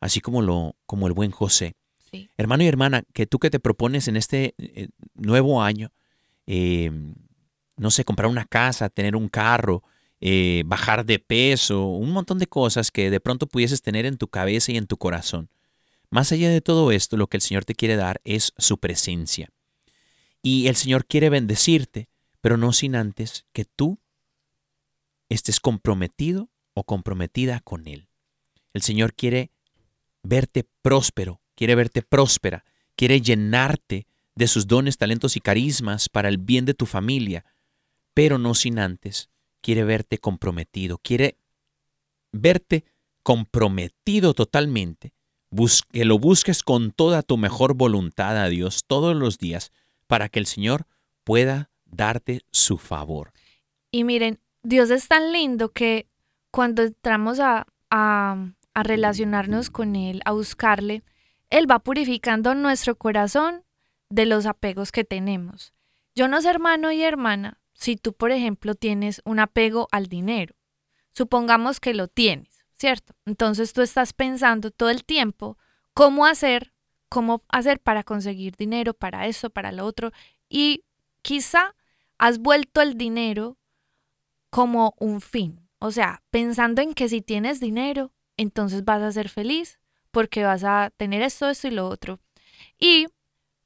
[0.00, 1.74] así como, lo, como el buen José.
[2.36, 5.92] Hermano y hermana, que tú que te propones en este eh, nuevo año,
[6.46, 6.90] eh,
[7.76, 9.82] no sé, comprar una casa, tener un carro,
[10.20, 14.28] eh, bajar de peso, un montón de cosas que de pronto pudieses tener en tu
[14.28, 15.50] cabeza y en tu corazón.
[16.10, 19.50] Más allá de todo esto, lo que el Señor te quiere dar es su presencia.
[20.42, 22.08] Y el Señor quiere bendecirte
[22.40, 24.00] pero no sin antes que tú
[25.28, 28.08] estés comprometido o comprometida con Él.
[28.72, 29.50] El Señor quiere
[30.22, 36.38] verte próspero, quiere verte próspera, quiere llenarte de sus dones, talentos y carismas para el
[36.38, 37.44] bien de tu familia,
[38.14, 39.28] pero no sin antes
[39.60, 41.36] quiere verte comprometido, quiere
[42.30, 42.84] verte
[43.24, 45.12] comprometido totalmente,
[45.90, 49.72] que lo busques con toda tu mejor voluntad a Dios todos los días
[50.06, 50.86] para que el Señor
[51.24, 53.32] pueda darte su favor.
[53.90, 56.06] Y miren, Dios es tan lindo que
[56.52, 61.02] cuando entramos a, a, a relacionarnos con Él, a buscarle,
[61.50, 63.64] Él va purificando nuestro corazón
[64.10, 65.72] de los apegos que tenemos.
[66.14, 70.54] Yo no sé, hermano y hermana, si tú, por ejemplo, tienes un apego al dinero.
[71.12, 73.14] Supongamos que lo tienes, ¿cierto?
[73.24, 75.58] Entonces tú estás pensando todo el tiempo
[75.94, 76.72] cómo hacer,
[77.08, 80.12] cómo hacer para conseguir dinero, para eso, para lo otro,
[80.48, 80.84] y
[81.22, 81.74] quizá
[82.18, 83.58] has vuelto el dinero
[84.50, 85.68] como un fin.
[85.78, 89.78] O sea, pensando en que si tienes dinero, entonces vas a ser feliz
[90.10, 92.20] porque vas a tener esto, esto y lo otro.
[92.78, 93.06] Y,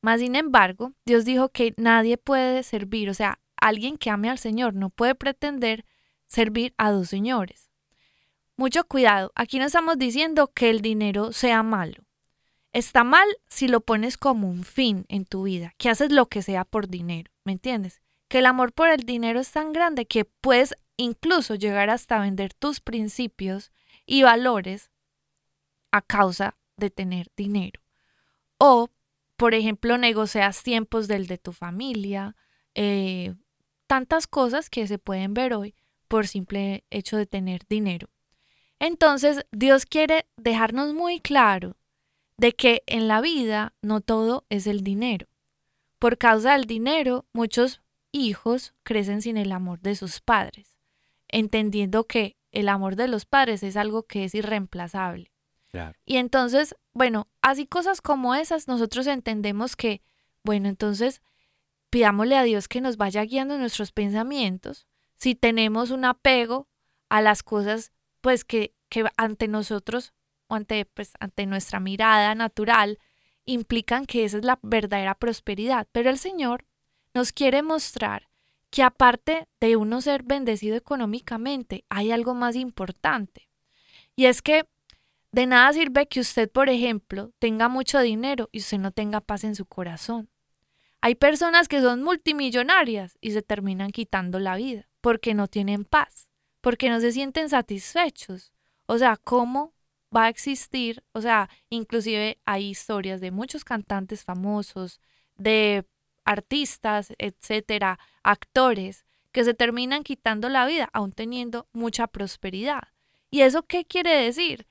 [0.00, 4.38] más sin embargo, Dios dijo que nadie puede servir, o sea, alguien que ame al
[4.38, 5.84] Señor no puede pretender
[6.26, 7.70] servir a dos señores.
[8.56, 12.04] Mucho cuidado, aquí no estamos diciendo que el dinero sea malo.
[12.72, 16.42] Está mal si lo pones como un fin en tu vida, que haces lo que
[16.42, 18.00] sea por dinero, ¿me entiendes?
[18.28, 22.54] Que el amor por el dinero es tan grande que puedes incluso llegar hasta vender
[22.54, 23.72] tus principios
[24.06, 24.91] y valores
[25.92, 27.80] a causa de tener dinero.
[28.58, 28.90] O,
[29.36, 32.36] por ejemplo, negocias tiempos del de tu familia,
[32.74, 33.34] eh,
[33.86, 35.74] tantas cosas que se pueden ver hoy
[36.08, 38.08] por simple hecho de tener dinero.
[38.78, 41.76] Entonces, Dios quiere dejarnos muy claro
[42.36, 45.28] de que en la vida no todo es el dinero.
[46.00, 50.72] Por causa del dinero, muchos hijos crecen sin el amor de sus padres
[51.32, 55.31] entendiendo que el amor de los padres es algo que es irreemplazable.
[56.04, 60.02] Y entonces, bueno, así cosas como esas, nosotros entendemos que,
[60.44, 61.22] bueno, entonces
[61.90, 64.86] pidámosle a Dios que nos vaya guiando nuestros pensamientos.
[65.16, 66.68] Si tenemos un apego
[67.08, 70.12] a las cosas, pues que, que ante nosotros
[70.48, 72.98] o ante, pues, ante nuestra mirada natural
[73.44, 75.88] implican que esa es la verdadera prosperidad.
[75.92, 76.66] Pero el Señor
[77.14, 78.28] nos quiere mostrar
[78.70, 83.48] que aparte de uno ser bendecido económicamente, hay algo más importante.
[84.16, 84.66] Y es que
[85.32, 89.44] de nada sirve que usted, por ejemplo, tenga mucho dinero y usted no tenga paz
[89.44, 90.28] en su corazón.
[91.00, 96.28] Hay personas que son multimillonarias y se terminan quitando la vida porque no tienen paz,
[96.60, 98.52] porque no se sienten satisfechos.
[98.86, 99.74] O sea, ¿cómo
[100.14, 101.02] va a existir?
[101.12, 105.00] O sea, inclusive hay historias de muchos cantantes famosos,
[105.36, 105.84] de
[106.24, 112.82] artistas, etcétera, actores, que se terminan quitando la vida aún teniendo mucha prosperidad.
[113.30, 114.66] ¿Y eso qué quiere decir?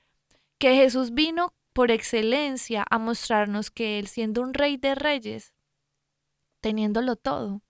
[0.62, 5.54] Que Jesús vino por excelencia a mostrarnos que Él, siendo un rey de reyes,
[6.60, 7.62] teniéndolo todo,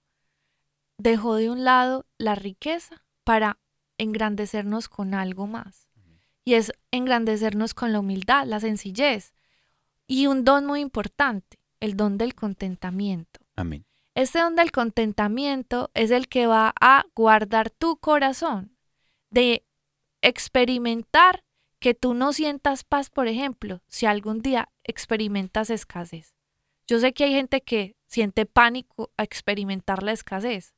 [0.99, 3.59] dejó de un lado la riqueza para
[3.97, 5.89] engrandecernos con algo más.
[6.45, 9.33] Y es engrandecernos con la humildad, la sencillez
[10.07, 13.41] y un don muy importante, el don del contentamiento.
[13.57, 13.87] Amén.
[14.15, 18.77] Este don del contentamiento es el que va a guardar tu corazón,
[19.31, 19.65] de
[20.21, 21.43] experimentar
[21.83, 26.37] que tú no sientas paz, por ejemplo, si algún día experimentas escasez.
[26.87, 30.75] Yo sé que hay gente que siente pánico a experimentar la escasez,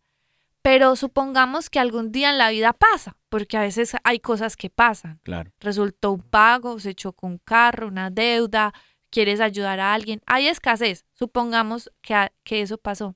[0.63, 4.71] pero supongamos que algún día en la vida pasa, porque a veces hay cosas que
[4.71, 5.21] pasan.
[5.25, 5.53] Claro.
[5.61, 8.73] Resultó un pago, se chocó un carro, una deuda,
[9.11, 13.15] quieres ayudar a alguien, hay escasez, supongamos que, que eso pasó.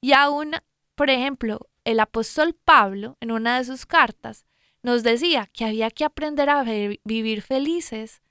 [0.00, 0.52] Y aún,
[0.94, 4.46] por ejemplo, el apóstol Pablo, en una de sus cartas,
[4.82, 8.22] nos decía que había que aprender a vivir felices,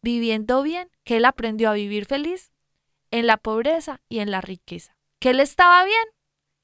[0.00, 2.52] viviendo bien, que él aprendió a vivir feliz
[3.10, 6.04] en la pobreza y en la riqueza, que él estaba bien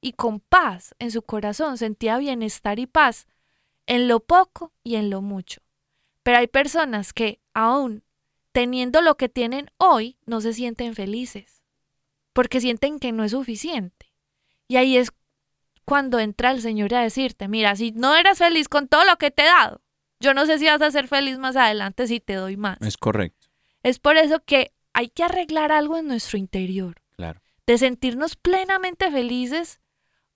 [0.01, 3.27] y con paz en su corazón, sentía bienestar y paz
[3.87, 5.63] en lo poco y en lo mucho.
[6.23, 8.05] Pero hay personas que aún
[8.53, 11.63] teniendo lo que tienen hoy, no se sienten felices,
[12.33, 14.13] porque sienten que no es suficiente.
[14.67, 15.13] Y ahí es
[15.89, 19.31] cuando entra el Señor a decirte, mira, si no eras feliz con todo lo que
[19.31, 19.81] te he dado,
[20.21, 22.77] yo no sé si vas a ser feliz más adelante si te doy más.
[22.83, 23.49] Es correcto.
[23.83, 26.97] Es por eso que hay que arreglar algo en nuestro interior.
[27.17, 27.41] Claro.
[27.67, 29.81] De sentirnos plenamente felices.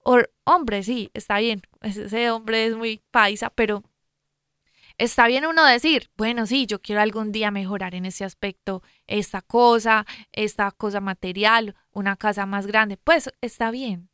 [0.05, 1.61] O, hombre, sí, está bien.
[1.82, 3.82] Ese hombre es muy paisa, pero
[4.96, 9.42] Está bien uno decir, bueno, sí, yo quiero algún día mejorar en ese aspecto, esta
[9.42, 14.11] cosa, esta cosa material, una casa más grande, pues está bien.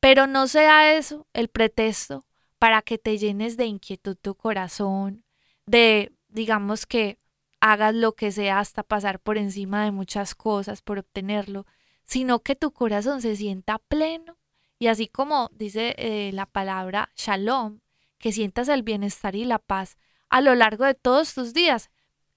[0.00, 2.26] Pero no sea eso el pretexto
[2.58, 5.24] para que te llenes de inquietud tu corazón,
[5.66, 7.18] de, digamos que
[7.60, 11.66] hagas lo que sea hasta pasar por encima de muchas cosas por obtenerlo,
[12.04, 14.38] sino que tu corazón se sienta pleno.
[14.78, 17.80] Y así como dice eh, la palabra shalom,
[18.18, 19.96] que sientas el bienestar y la paz
[20.28, 21.90] a lo largo de todos tus días,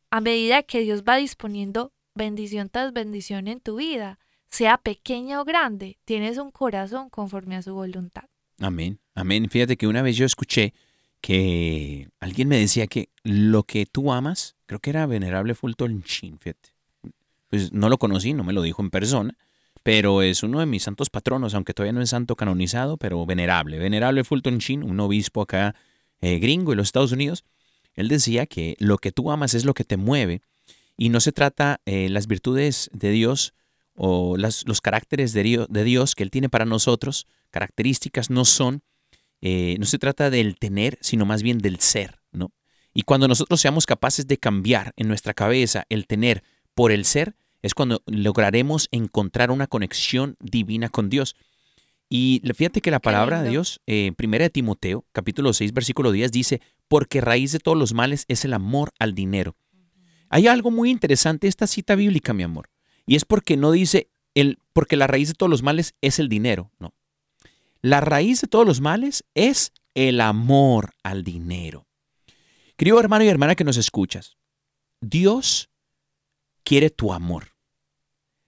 [0.10, 4.20] a medida que Dios va disponiendo bendición tras bendición en tu vida,
[4.52, 8.26] sea pequeña o grande, tienes un corazón conforme a su voluntad.
[8.60, 9.50] Amén, amén.
[9.50, 10.74] Fíjate que una vez yo escuché
[11.22, 16.38] que alguien me decía que lo que tú amas, creo que era Venerable Fulton Sheen,
[16.38, 16.70] fíjate.
[17.50, 19.38] Pues no lo conocí, no me lo dijo en persona,
[19.84, 23.80] pero es uno de mis santos patronos, aunque todavía no es santo canonizado, pero venerable.
[23.80, 25.76] Venerable Fulton Sheen, un obispo acá
[26.22, 27.46] eh, gringo en los Estados Unidos,
[27.94, 30.42] él decía que lo que tú amas es lo que te mueve
[30.98, 33.54] y no se trata eh, las virtudes de Dios
[33.96, 38.46] o las, los caracteres de Dios, de Dios, que Él tiene para nosotros, características no
[38.46, 38.82] son,
[39.42, 42.52] eh, no se trata del tener, sino más bien del ser, ¿no?
[42.94, 47.36] Y cuando nosotros seamos capaces de cambiar en nuestra cabeza el tener por el ser,
[47.62, 51.36] es cuando lograremos encontrar una conexión divina con Dios.
[52.10, 56.12] Y fíjate que la palabra de Dios, en eh, 1 de Timoteo, capítulo 6, versículo
[56.12, 59.56] 10, dice, porque raíz de todos los males es el amor al dinero.
[60.28, 62.70] Hay algo muy interesante esta cita bíblica, mi amor,
[63.12, 66.30] y es porque no dice el porque la raíz de todos los males es el
[66.30, 66.94] dinero, no.
[67.82, 71.88] La raíz de todos los males es el amor al dinero.
[72.78, 74.38] Querido hermano y hermana que nos escuchas,
[75.02, 75.70] Dios
[76.64, 77.52] quiere tu amor.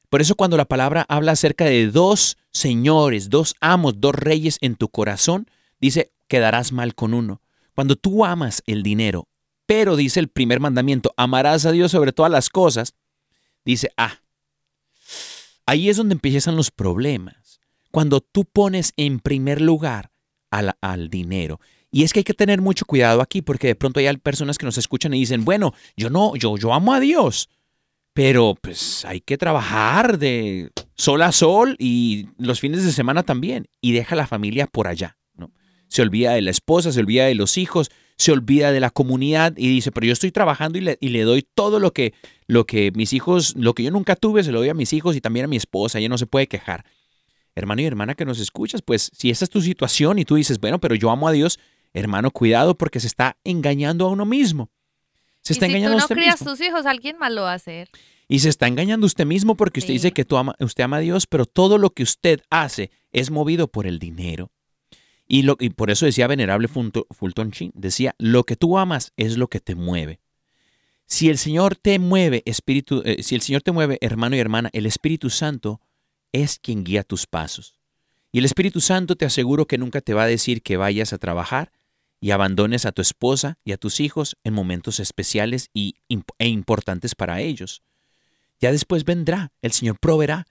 [0.07, 4.77] Por eso cuando la palabra habla acerca de dos señores, dos amos, dos reyes en
[4.77, 5.45] tu corazón,
[5.81, 7.41] dice, quedarás mal con uno.
[7.75, 9.27] Cuando tú amas el dinero,
[9.65, 12.95] pero dice el primer mandamiento, amarás a Dios sobre todas las cosas,
[13.65, 14.22] dice, ah,
[15.65, 17.59] ahí es donde empiezan los problemas.
[17.91, 20.11] Cuando tú pones en primer lugar
[20.49, 21.59] al, al dinero.
[21.91, 24.65] Y es que hay que tener mucho cuidado aquí porque de pronto hay personas que
[24.65, 27.49] nos escuchan y dicen, bueno, yo no, yo, yo amo a Dios,
[28.13, 33.67] pero pues hay que trabajar de sol a sol y los fines de semana también
[33.79, 35.17] y deja la familia por allá.
[35.35, 35.51] ¿no?
[35.87, 37.91] Se olvida de la esposa, se olvida de los hijos,
[38.23, 41.23] se olvida de la comunidad y dice, pero yo estoy trabajando y le, y le
[41.23, 42.13] doy todo lo que,
[42.47, 45.17] lo que mis hijos, lo que yo nunca tuve, se lo doy a mis hijos
[45.17, 46.85] y también a mi esposa, ella no se puede quejar.
[47.53, 50.57] Hermano y hermana que nos escuchas, pues si esa es tu situación y tú dices,
[50.61, 51.59] bueno, pero yo amo a Dios,
[51.93, 54.69] hermano, cuidado porque se está engañando a uno mismo.
[55.41, 57.89] Se está y si tú no crías tus hijos, alguien más lo va a hacer.
[58.29, 61.01] Y se está engañando usted mismo porque usted dice que tú ama, usted ama a
[61.01, 64.52] Dios, pero todo lo que usted hace es movido por el dinero.
[65.33, 69.47] Y, lo, por eso decía Venerable Fulton Sheen, decía, lo que tú amas es lo
[69.47, 70.19] que te mueve.
[71.07, 74.69] Si el Señor te mueve, espíritu, eh, si el Señor te mueve, hermano y hermana,
[74.73, 75.81] el Espíritu Santo
[76.33, 77.79] es quien guía tus pasos.
[78.31, 81.17] Y el Espíritu Santo te aseguro que nunca te va a decir que vayas a
[81.17, 81.71] trabajar
[82.19, 85.95] y abandones a tu esposa y a tus hijos en momentos especiales y,
[86.37, 87.81] e importantes para ellos.
[88.59, 90.45] Ya después vendrá, el Señor proveerá,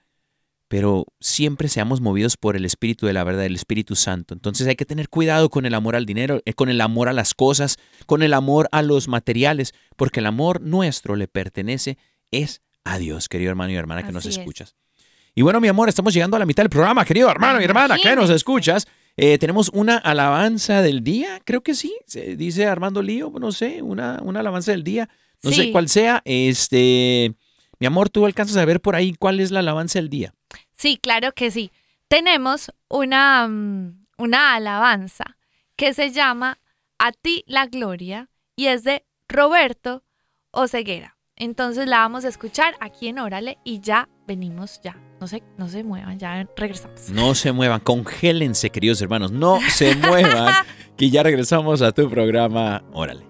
[0.73, 4.33] pero siempre seamos movidos por el Espíritu de la verdad, el Espíritu Santo.
[4.33, 7.13] Entonces hay que tener cuidado con el amor al dinero, eh, con el amor a
[7.13, 11.99] las cosas, con el amor a los materiales, porque el amor nuestro le pertenece,
[12.31, 14.75] es a Dios, querido hermano y hermana que nos escuchas.
[15.35, 17.99] Y bueno, mi amor, estamos llegando a la mitad del programa, querido hermano y hermana
[18.01, 18.87] que nos escuchas.
[19.15, 23.83] Eh, tenemos una alabanza del día, creo que sí, se dice Armando Lío, no sé,
[23.83, 25.07] una, una alabanza del día,
[25.43, 26.23] no sé cuál sea.
[26.25, 27.35] Este,
[27.77, 30.33] mi amor, ¿tú alcanzas a ver por ahí cuál es la alabanza del día?
[30.83, 31.71] Sí, claro que sí.
[32.09, 35.37] Tenemos una, mm, una alabanza
[35.77, 36.59] que se llama
[36.99, 40.03] A ti la gloria y es de Roberto
[40.51, 41.15] Oceguera.
[41.37, 44.97] Entonces la vamos a escuchar aquí en Órale y ya venimos ya.
[45.21, 47.09] No se, no se muevan, ya regresamos.
[47.11, 50.53] No se muevan, congélense, queridos hermanos, no se muevan,
[50.97, 53.25] que ya regresamos a tu programa Órale.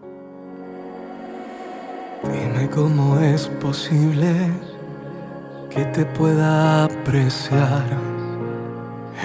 [2.24, 4.73] Dime cómo es posible
[5.74, 7.84] que te pueda apreciar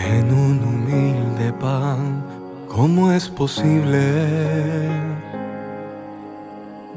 [0.07, 2.25] en un humilde pan.
[2.69, 4.89] ¿Cómo es posible?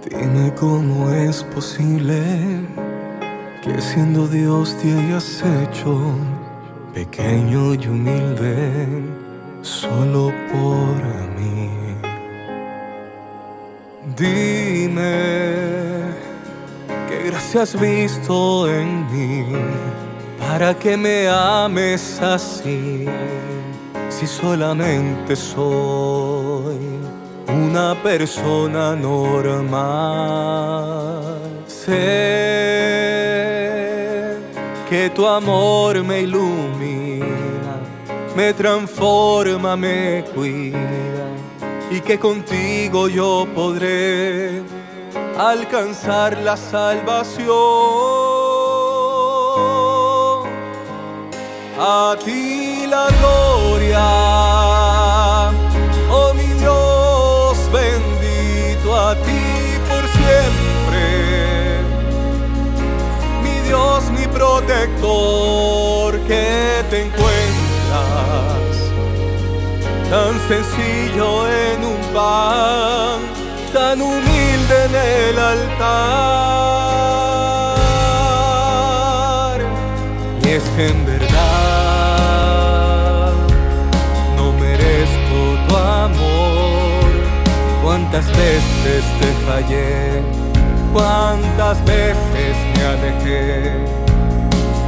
[0.09, 2.21] Dime cómo es posible
[3.61, 5.99] que siendo Dios te hayas hecho
[6.93, 9.03] pequeño y humilde
[9.61, 10.95] solo por
[11.37, 11.69] mí.
[14.15, 16.00] Dime
[17.11, 19.45] qué gracia has visto en mí
[20.39, 23.05] para que me ames así
[24.09, 26.77] si solamente soy
[27.47, 30.03] una persona normal.
[31.67, 31.91] Sé
[34.89, 37.41] que tu amor me ilumina
[38.35, 40.77] me transforma, me cuida
[41.89, 44.61] y que contigo yo podré
[45.49, 47.51] alcanzar la salvación.
[51.79, 54.07] A ti la gloria,
[56.11, 59.43] oh mi Dios bendito, a ti
[59.89, 61.05] por siempre,
[63.43, 68.73] mi Dios, mi protector, que te encuentras
[70.11, 73.19] tan sencillo en un pan,
[73.73, 75.91] tan humilde en el altar.
[80.43, 81.33] Y es que en verdad
[84.37, 87.09] no merezco tu amor.
[87.83, 90.21] Cuántas veces te fallé,
[90.93, 93.85] cuántas veces me alejé,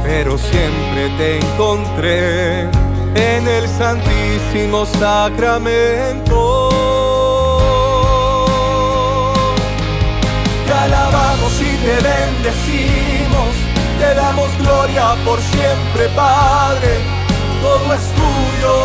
[0.02, 2.62] pero siempre te encontré
[3.14, 6.53] en el Santísimo Sacramento.
[10.84, 13.52] Alabamos y te bendecimos,
[13.98, 17.00] te damos gloria por siempre, Padre,
[17.62, 18.76] todo es tuyo,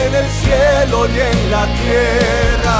[0.00, 2.78] en el cielo y en la tierra.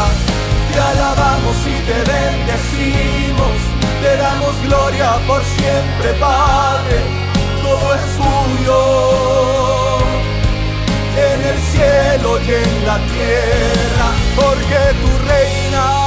[0.72, 3.56] Te alabamos y te bendecimos,
[4.02, 6.98] te damos gloria por siempre, Padre,
[7.64, 8.80] todo es tuyo,
[11.28, 14.06] en el cielo y en la tierra,
[14.36, 15.97] porque tu reina,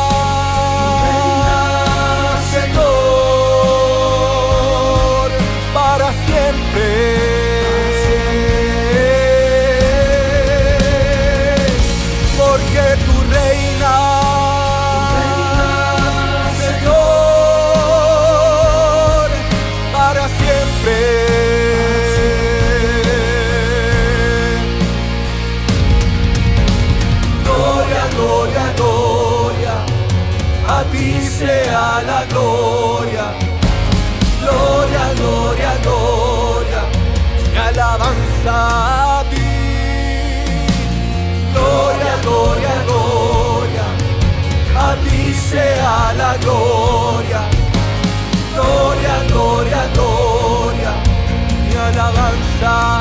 [45.52, 47.42] sea la gloria.
[48.54, 50.94] Gloria, gloria, gloria,
[51.70, 53.01] y alabanza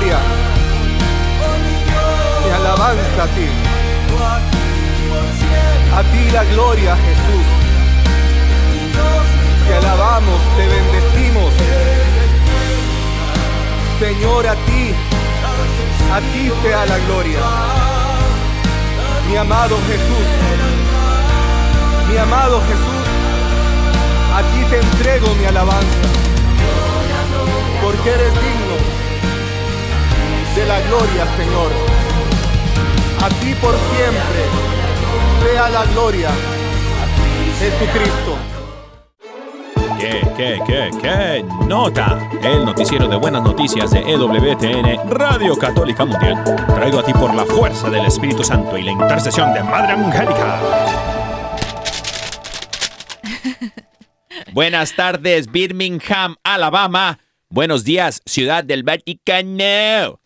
[0.00, 0.10] mi
[2.50, 3.48] alabanza a ti.
[5.92, 7.46] A ti la gloria, Jesús.
[9.66, 11.52] Te alabamos, te bendecimos.
[13.98, 14.94] Señor, a ti,
[16.16, 17.40] a ti sea la gloria.
[19.28, 20.26] Mi amado Jesús,
[22.08, 23.06] mi amado Jesús,
[24.34, 26.08] a ti te entrego mi alabanza.
[27.82, 28.69] Porque eres digno
[30.54, 31.70] de la gloria, Señor.
[33.22, 34.44] A ti por siempre
[35.42, 36.30] sea la gloria,
[37.58, 38.36] Jesucristo.
[39.98, 41.44] ¿Qué, qué, qué, qué?
[41.66, 42.30] Nota.
[42.42, 46.42] El noticiero de buenas noticias de EWTN, Radio Católica Mundial.
[46.74, 50.60] Traído a ti por la fuerza del Espíritu Santo y la intercesión de Madre Angélica.
[54.52, 57.18] Buenas tardes, Birmingham, Alabama.
[57.50, 60.19] Buenos días, Ciudad del Vaticano.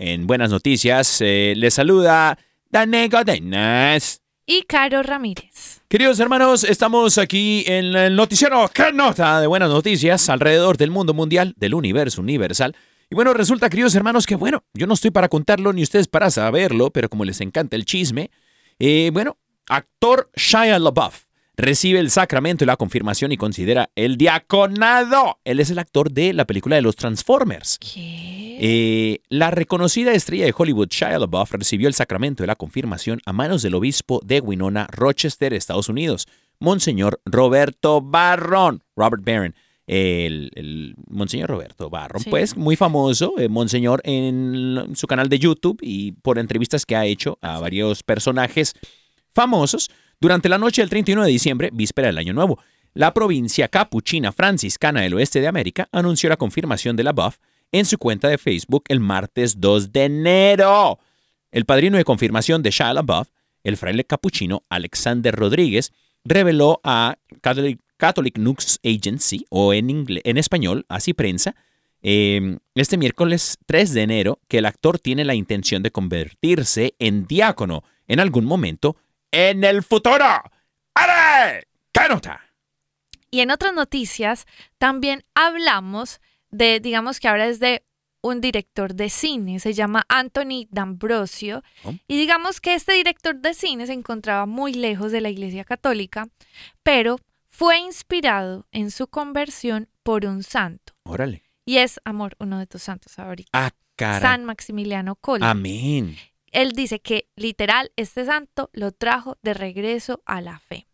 [0.00, 2.38] En buenas noticias, eh, les saluda
[2.70, 4.22] Dane Godenas.
[4.46, 5.80] Y Caro Ramírez.
[5.88, 9.40] Queridos hermanos, estamos aquí en el noticiero ¿Qué nota?
[9.40, 12.76] de buenas noticias alrededor del mundo mundial, del universo universal.
[13.10, 16.30] Y bueno, resulta, queridos hermanos, que bueno, yo no estoy para contarlo ni ustedes para
[16.30, 18.30] saberlo, pero como les encanta el chisme,
[18.78, 19.36] eh, bueno,
[19.66, 21.27] actor Shia LaBeouf
[21.58, 25.38] recibe el sacramento y la confirmación y considera el diaconado.
[25.44, 27.78] Él es el actor de la película de los Transformers.
[27.78, 28.56] ¿Qué?
[28.60, 33.32] Eh, la reconocida estrella de Hollywood, Shia LaBeouf, recibió el sacramento de la confirmación a
[33.32, 36.26] manos del obispo de Winona, Rochester, Estados Unidos.
[36.60, 39.54] Monseñor Roberto Barrón, Robert Barron.
[39.86, 42.28] El, el Monseñor Roberto Barrón, Sí.
[42.30, 47.06] pues muy famoso, eh, Monseñor en su canal de YouTube y por entrevistas que ha
[47.06, 48.74] hecho a varios personajes
[49.34, 49.88] famosos
[50.20, 52.58] durante la noche del 31 de diciembre, víspera del Año Nuevo.
[52.94, 57.36] La provincia capuchina franciscana del oeste de América anunció la confirmación de la buff
[57.70, 60.98] en su cuenta de Facebook el martes 2 de enero.
[61.52, 63.28] El padrino de confirmación de Shia LaBeouf,
[63.62, 65.92] el fraile capuchino Alexander Rodríguez,
[66.24, 71.54] reveló a Catholic, Catholic News Agency, o en, en español, así prensa,
[72.02, 77.26] eh, este miércoles 3 de enero, que el actor tiene la intención de convertirse en
[77.26, 78.96] diácono en algún momento
[79.32, 80.24] en el futuro.
[80.94, 81.66] ¡Are!
[81.92, 82.40] ¿Qué nota?
[83.30, 84.46] Y en otras noticias
[84.78, 86.20] también hablamos
[86.50, 87.84] de, digamos que ahora es de
[88.20, 91.92] un director de cine, se llama Anthony D'Ambrosio, Oh.
[92.08, 96.28] y digamos que este director de cine se encontraba muy lejos de la Iglesia Católica,
[96.82, 97.20] pero
[97.50, 101.44] fue inspirado en su conversión por un santo, Órale.
[101.64, 104.20] y es, amor, uno de tus santos favoritos, Ah, cara.
[104.20, 105.46] San Maximiliano Kolbe.
[105.46, 106.16] Amén.
[106.52, 110.86] Él dice que literal este santo lo trajo de regreso a la fe.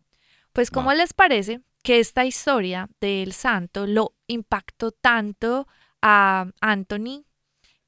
[0.52, 0.98] Pues ¿cómo Wow.
[0.98, 5.66] les parece que esta historia del santo lo impactó tanto
[6.00, 7.24] a Anthony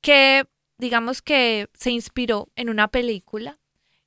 [0.00, 0.44] que
[0.78, 3.58] digamos que se inspiró en una película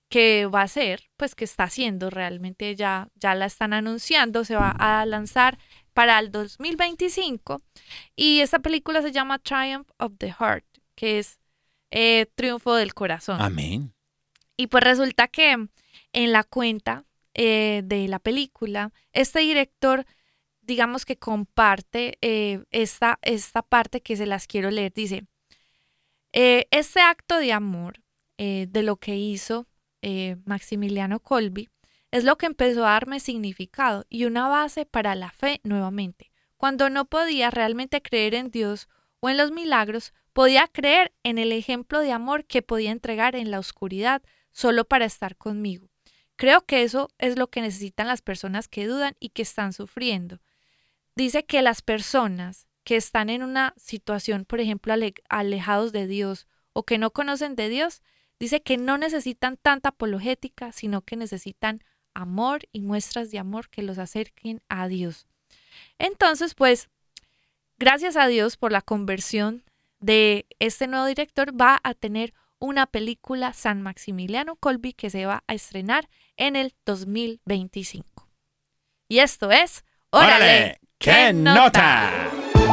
[0.10, 4.56] que va a ser, pues que está haciendo realmente ya ya la están anunciando, se
[4.56, 5.58] va a lanzar
[5.94, 7.62] para el 2025
[8.16, 11.39] y esta película se llama Triumph of the Heart, que es
[11.92, 13.42] eh, Triunfo del Corazón.
[13.42, 13.94] Amén.
[14.58, 15.68] Y pues resulta que
[16.14, 20.06] en la cuenta eh, de la película, este director,
[20.62, 24.94] digamos que comparte eh, esta, esta parte que se las quiero leer.
[24.94, 25.26] Dice,
[26.32, 28.02] este acto de amor
[28.38, 29.68] de lo que hizo
[30.46, 31.70] Maximiliano Colby
[32.12, 36.32] es lo que empezó a darme significado y una base para la fe nuevamente.
[36.58, 41.52] Cuando no podía realmente creer en Dios o en los milagros, podía creer en el
[41.52, 44.22] ejemplo de amor que podía entregar en la oscuridad
[44.52, 45.90] solo para estar conmigo.
[46.36, 50.40] Creo que eso es lo que necesitan las personas que dudan y que están sufriendo.
[51.16, 56.48] Dice que las personas que están en una situación, por ejemplo, ale- alejados de Dios
[56.72, 58.02] o que no conocen de Dios,
[58.40, 63.84] dice que no necesitan tanta apologética, sino que necesitan amor y muestras de amor que
[63.84, 65.28] los acerquen a Dios.
[65.98, 66.90] Entonces, pues,
[67.78, 69.64] gracias a Dios por la conversión
[70.00, 75.44] de este nuevo director, va a tener una película San Maximiliano Colby que se va
[75.48, 78.28] a estrenar en el 2025.
[79.08, 80.80] Y esto es ¡Órale!
[80.98, 82.10] ¡Qué nota!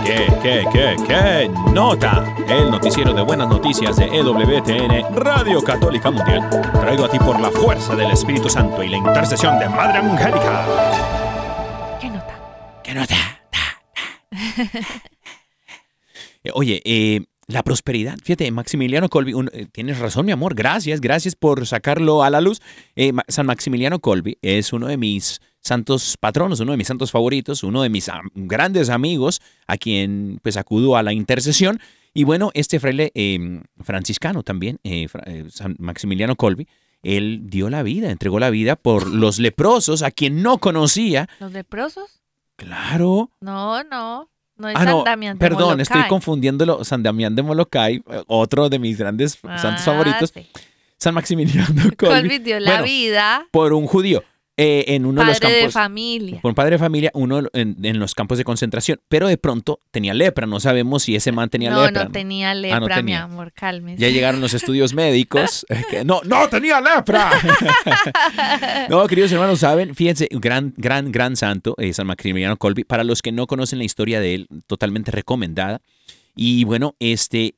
[0.05, 2.35] ¿Qué, qué, qué, qué nota?
[2.49, 6.49] El noticiero de buenas noticias de EWTN, Radio Católica Mundial,
[6.81, 10.65] traído a ti por la fuerza del Espíritu Santo y la intercesión de Madre Angélica.
[12.01, 12.39] ¿Qué nota?
[12.83, 13.15] ¿Qué nota?
[14.31, 14.83] Eh,
[16.55, 21.37] Oye, eh, la prosperidad, fíjate, Maximiliano Colby, un- eh, tienes razón, mi amor, gracias, gracias
[21.37, 22.61] por sacarlo a la luz.
[22.97, 27.63] Eh, San Maximiliano Colby es uno de mis santos patronos, uno de mis santos favoritos,
[27.63, 31.81] uno de mis am- grandes amigos a quien pues acudo a la intercesión.
[32.15, 36.67] Y bueno, este fraile eh, franciscano también, eh, Fra- eh, San Maximiliano Colby,
[37.03, 41.29] él dio la vida, entregó la vida por los leprosos a quien no conocía.
[41.39, 42.21] ¿Los leprosos?
[42.57, 44.31] Claro, No, no.
[44.59, 46.85] No es Ah, no, San Damián de perdón, estoy confundiéndolo.
[46.85, 50.31] San Damián de Molokai, eh, otro de mis grandes santos favoritos.
[50.35, 50.49] sí.
[50.99, 53.47] San Maximiliano Colby, Colby dio la vida.
[53.51, 54.23] por un judío
[54.59, 55.75] eh, en uno de los Padre de campos.
[55.75, 56.41] familia.
[56.43, 59.01] un padre de familia, uno en, en los campos de concentración.
[59.09, 60.47] Pero de pronto tenía lepra.
[60.47, 62.05] No sabemos si ese man tenía no, lepra.
[62.05, 63.23] no tenía lepra, mi Ah, tenía.
[63.25, 64.01] amor, cálmese.
[64.01, 65.67] Ya llegaron los estudios médicos.
[65.69, 67.31] eh, que no, no tenía lepra.
[68.89, 72.85] no, queridos hermanos, saben, fíjense, gran, gran, gran santo, eh, San Maximiliano Colby.
[72.85, 75.81] Para los que no conocen la historia de él, totalmente recomendada.
[76.35, 77.55] Y bueno, este,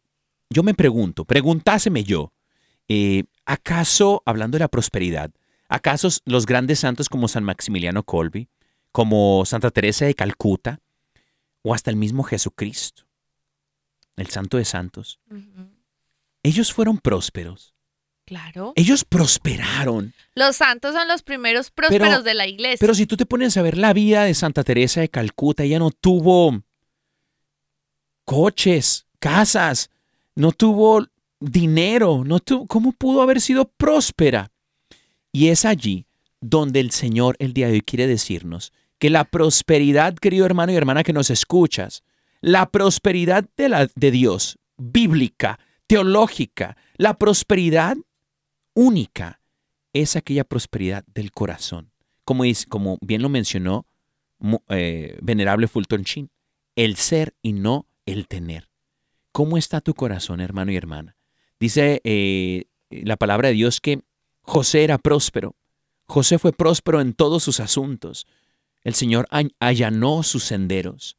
[0.51, 2.33] yo me pregunto, preguntáseme yo,
[2.89, 5.31] eh, ¿acaso, hablando de la prosperidad,
[5.69, 8.49] acaso los grandes santos como San Maximiliano Colby,
[8.93, 10.81] como Santa Teresa de Calcuta,
[11.63, 13.05] o hasta el mismo Jesucristo,
[14.17, 15.21] el santo de santos,
[16.43, 17.75] ellos fueron prósperos?
[18.25, 18.75] Claro.
[18.77, 20.13] Ellos prosperaron.
[20.35, 22.77] Los santos son los primeros prósperos Pero- de la iglesia.
[22.79, 25.79] Pero si tú te pones a ver la vida de Santa Teresa de Calcuta, ella
[25.79, 26.63] no tuvo
[28.25, 29.91] coches, casas,
[30.35, 31.07] no tuvo
[31.41, 34.51] dinero, no tuvo, ¿cómo pudo haber sido próspera?
[35.33, 36.07] Y es allí
[36.41, 40.77] donde el Señor el día de hoy quiere decirnos que la prosperidad, querido hermano y
[40.77, 42.03] hermana que nos escuchas,
[42.41, 47.97] la prosperidad de, la, de Dios, bíblica, teológica, la prosperidad
[48.75, 49.41] única,
[49.93, 51.91] es aquella prosperidad del corazón.
[52.25, 53.87] como, es, como bien lo mencionó
[54.69, 56.31] eh, Venerable Fulton Sheen,
[56.77, 58.69] el ser y no el tener.
[59.33, 61.17] ¿Cómo está tu corazón, hermano y hermana?
[61.59, 64.03] Dice eh, la palabra de Dios que
[64.49, 65.57] José era próspero.
[66.07, 68.27] José fue próspero en todos sus asuntos.
[68.83, 69.29] El Señor
[69.61, 71.19] allanó sus senderos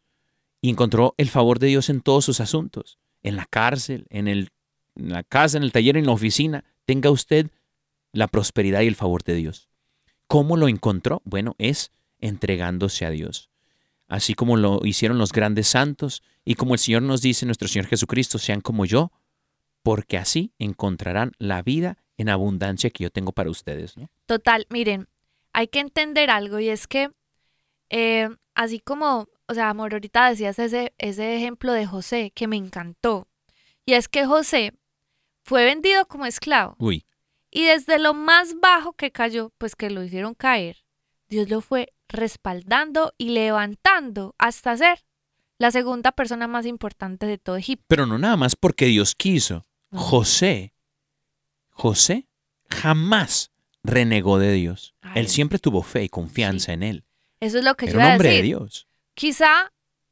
[0.62, 2.98] y encontró el favor de Dios en todos sus asuntos.
[3.22, 4.50] En la cárcel, en, el,
[4.96, 6.64] en la casa, en el taller, en la oficina.
[6.88, 7.52] Tenga usted
[8.14, 9.70] la prosperidad y el favor de Dios.
[10.26, 11.22] ¿Cómo lo encontró?
[11.24, 13.52] Bueno, es entregándose a Dios.
[14.08, 17.86] Así como lo hicieron los grandes santos y como el Señor nos dice, nuestro Señor
[17.86, 19.12] Jesucristo, sean como yo,
[19.84, 23.98] porque así encontrarán la vida en abundancia que yo tengo para ustedes.
[23.98, 24.12] ¿no?
[24.26, 25.08] Total, miren,
[25.54, 27.10] hay que entender algo y es que
[27.90, 32.58] eh, así como, o sea, amor, ahorita decías ese, ese ejemplo de José que me
[32.58, 33.30] encantó.
[33.86, 34.74] Y es que José
[35.44, 37.06] fue vendido como esclavo Uy,
[37.50, 40.84] y desde lo más bajo que cayó, pues que lo hicieron caer,
[41.30, 45.06] Dios lo fue respaldando y levantando hasta ser
[45.58, 47.86] la segunda persona más importante de todo Egipto.
[47.88, 49.66] pero no nada más porque Dios quiso.
[49.90, 50.00] No.
[50.02, 50.74] José,
[51.80, 52.28] José
[52.70, 53.52] jamás
[53.84, 54.96] renegó de Dios.
[55.02, 55.22] Ay.
[55.22, 57.06] Él siempre tuvo fe y confianza en Él.
[57.40, 58.42] Eso es lo que yo Era un iba a hombre de.
[58.42, 58.88] Dios.
[59.14, 59.72] Quizá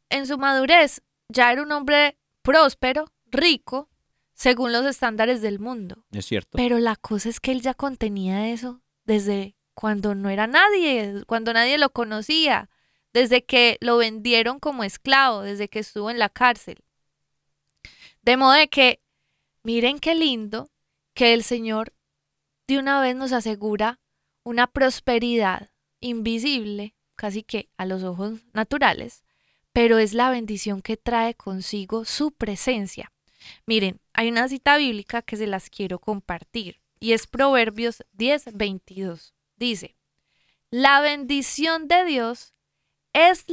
[0.09, 3.89] en su madurez ya era un hombre próspero, rico,
[4.33, 6.05] según los estándares del mundo.
[6.11, 6.57] Es cierto.
[6.57, 11.51] Pero la cosa es que él ya contenía eso desde cuando no era nadie, cuando
[11.51, 12.69] nadie lo conocía,
[13.13, 16.77] desde que lo vendieron como esclavo, desde que estuvo en la cárcel.
[18.21, 19.01] De modo de que,
[19.63, 20.69] miren qué lindo
[21.17, 21.95] que el Señor
[22.67, 23.99] de una vez nos asegura
[24.43, 29.23] una prosperidad invisible, casi que a los ojos naturales,
[29.73, 33.11] pero es la bendición que trae consigo su presencia.
[33.65, 39.33] Miren, hay una cita bíblica que se las quiero compartir y es Proverbios 10, 22.
[39.55, 39.95] Dice,
[40.69, 42.53] la bendición de Dios
[43.13, 43.43] es,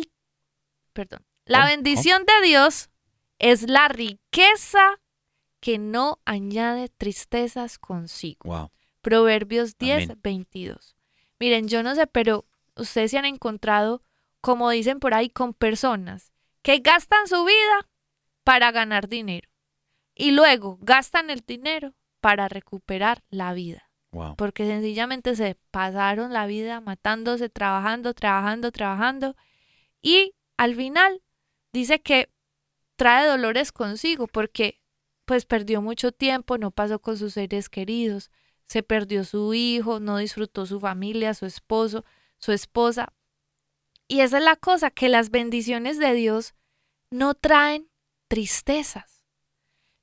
[0.93, 2.91] perdón, la bendición de Dios
[3.39, 5.01] es la riqueza
[5.65, 8.41] que no añade tristezas consigo.
[8.45, 8.71] Wow.
[9.01, 10.21] Proverbios 10, Amén.
[10.23, 10.95] 22.
[11.41, 12.45] Miren, yo no sé, pero
[12.77, 14.03] ustedes se han encontrado,
[14.43, 17.89] como dicen por ahí, con personas que gastan su vida
[18.43, 19.49] para ganar dinero
[20.15, 24.37] y luego gastan el dinero para recuperar la vida, Wow.
[24.37, 29.35] porque sencillamente se pasaron la vida matándose, trabajando, trabajando, trabajando
[30.03, 31.23] y al final
[31.73, 32.31] dice que
[32.97, 34.79] trae dolores consigo porque
[35.25, 38.31] pues perdió mucho tiempo, no pasó con sus seres queridos,
[38.67, 42.05] se perdió su hijo, no disfrutó su familia, su esposo,
[42.39, 43.13] su esposa.
[44.09, 46.55] Y esa es la cosa, que las bendiciones de Dios
[47.11, 47.89] no traen
[48.29, 49.25] tristezas.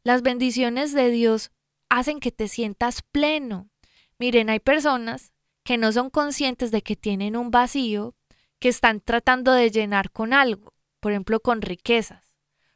[0.04, 1.52] Las bendiciones de Dios
[1.90, 3.70] hacen que te sientas pleno.
[4.18, 8.16] Miren, hay personas que no son conscientes de que tienen un vacío
[8.60, 12.34] que están tratando de llenar con algo, por ejemplo, con riquezas,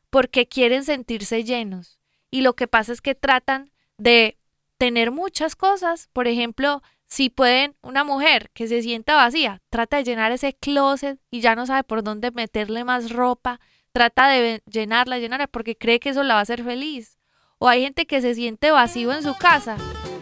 [0.10, 2.00] porque quieren sentirse llenos.
[2.32, 4.38] Y lo que pasa es que tratan de
[4.78, 10.04] tener muchas cosas, por ejemplo, si pueden, una mujer que se sienta vacía, trata de
[10.04, 13.60] llenar ese closet y ya no sabe por dónde meterle más ropa,
[13.92, 17.18] trata de llenarla, llenarla, porque cree que eso la va a hacer feliz.
[17.58, 19.78] O hay gente que se siente vacío en su casa,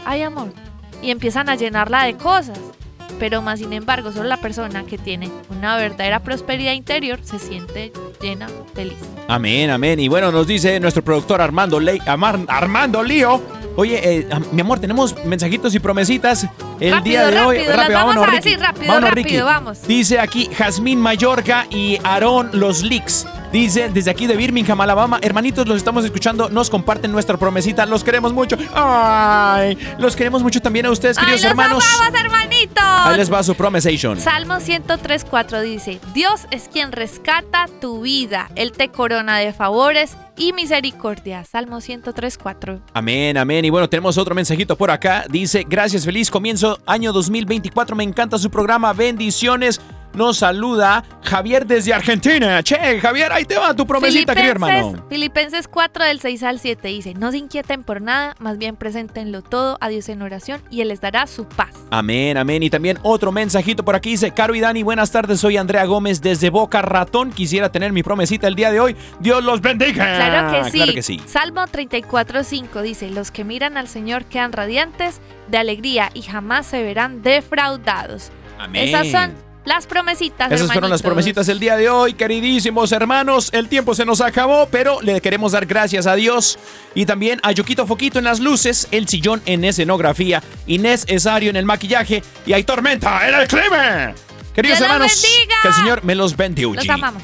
[0.06, 0.54] ay amor,
[1.02, 2.60] y empiezan a llenarla de cosas.
[3.20, 7.92] Pero más sin embargo, solo la persona que tiene una verdadera prosperidad interior se siente
[8.22, 8.98] llena, feliz.
[9.28, 10.00] Amén, amén.
[10.00, 13.42] Y bueno, nos dice nuestro productor Armando, Le- Amar- Armando Lío.
[13.76, 16.48] Oye, eh, mi amor, tenemos mensajitos y promesitas
[16.80, 17.58] el Rápido, día de hoy.
[17.66, 19.42] rápido, vamos a decir, rápido, Vámonos, rápido, Ricky.
[19.42, 19.82] vamos.
[19.88, 23.26] Dice aquí Jazmín Mayorga y Aarón Los Leaks.
[23.54, 25.20] Dice desde aquí de Birmingham, Alabama.
[25.22, 26.50] Hermanitos, los estamos escuchando.
[26.50, 27.86] Nos comparten nuestra promesita.
[27.86, 28.58] Los queremos mucho.
[28.74, 31.84] Ay, los queremos mucho también a ustedes, ¡Ay, queridos los hermanos.
[32.00, 32.84] amamos, hermanitos!
[32.84, 34.20] Ahí les va su promesation.
[34.20, 40.52] Salmo 103.4 dice, Dios es quien rescata tu vida, Él te corona de favores y
[40.54, 41.44] misericordia.
[41.44, 42.82] Salmo 103.4.
[42.96, 43.66] Amén, amén.
[43.66, 45.26] Y bueno, tenemos otro mensajito por acá.
[45.30, 47.96] Dice, gracias, feliz comienzo año 2024.
[47.96, 48.94] Me encanta su programa.
[48.94, 49.80] Bendiciones.
[50.14, 52.62] Nos saluda Javier desde Argentina.
[52.62, 55.06] Che, Javier, ahí te va tu promesita, querido hermano.
[55.10, 59.42] Filipenses 4 del 6 al 7 dice, no se inquieten por nada, más bien preséntenlo
[59.42, 61.72] todo a Dios en oración y Él les dará su paz.
[61.90, 62.62] Amén, amén.
[62.62, 65.40] Y también otro mensajito por aquí dice, Caro y Dani, buenas tardes.
[65.40, 67.32] Soy Andrea Gómez desde Boca Ratón.
[67.32, 68.96] Quisiera tener mi promesita el día de hoy.
[69.20, 70.16] Dios los bendiga.
[70.16, 70.78] Claro que sí.
[70.78, 71.22] Claro que sí.
[71.26, 76.84] Salmo 34.5 dice, los que miran al Señor quedan radiantes de alegría y jamás se
[76.84, 78.32] verán defraudados.
[78.60, 78.90] Amén.
[78.90, 80.52] Esas son las promesitas.
[80.52, 83.50] Esas fueron las promesitas del día de hoy, queridísimos hermanos.
[83.54, 86.60] El tiempo se nos acabó, pero le queremos dar gracias a Dios
[86.96, 91.56] y también a Yoquito Foquito en las luces, el sillón en escenografía, Inés Esario en
[91.56, 94.14] el maquillaje y hay tormenta en el clima.
[94.54, 95.26] Queridos Dios hermanos,
[95.62, 96.74] que el Señor me los bendiga.
[96.74, 97.24] Los amamos.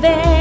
[0.00, 0.37] EW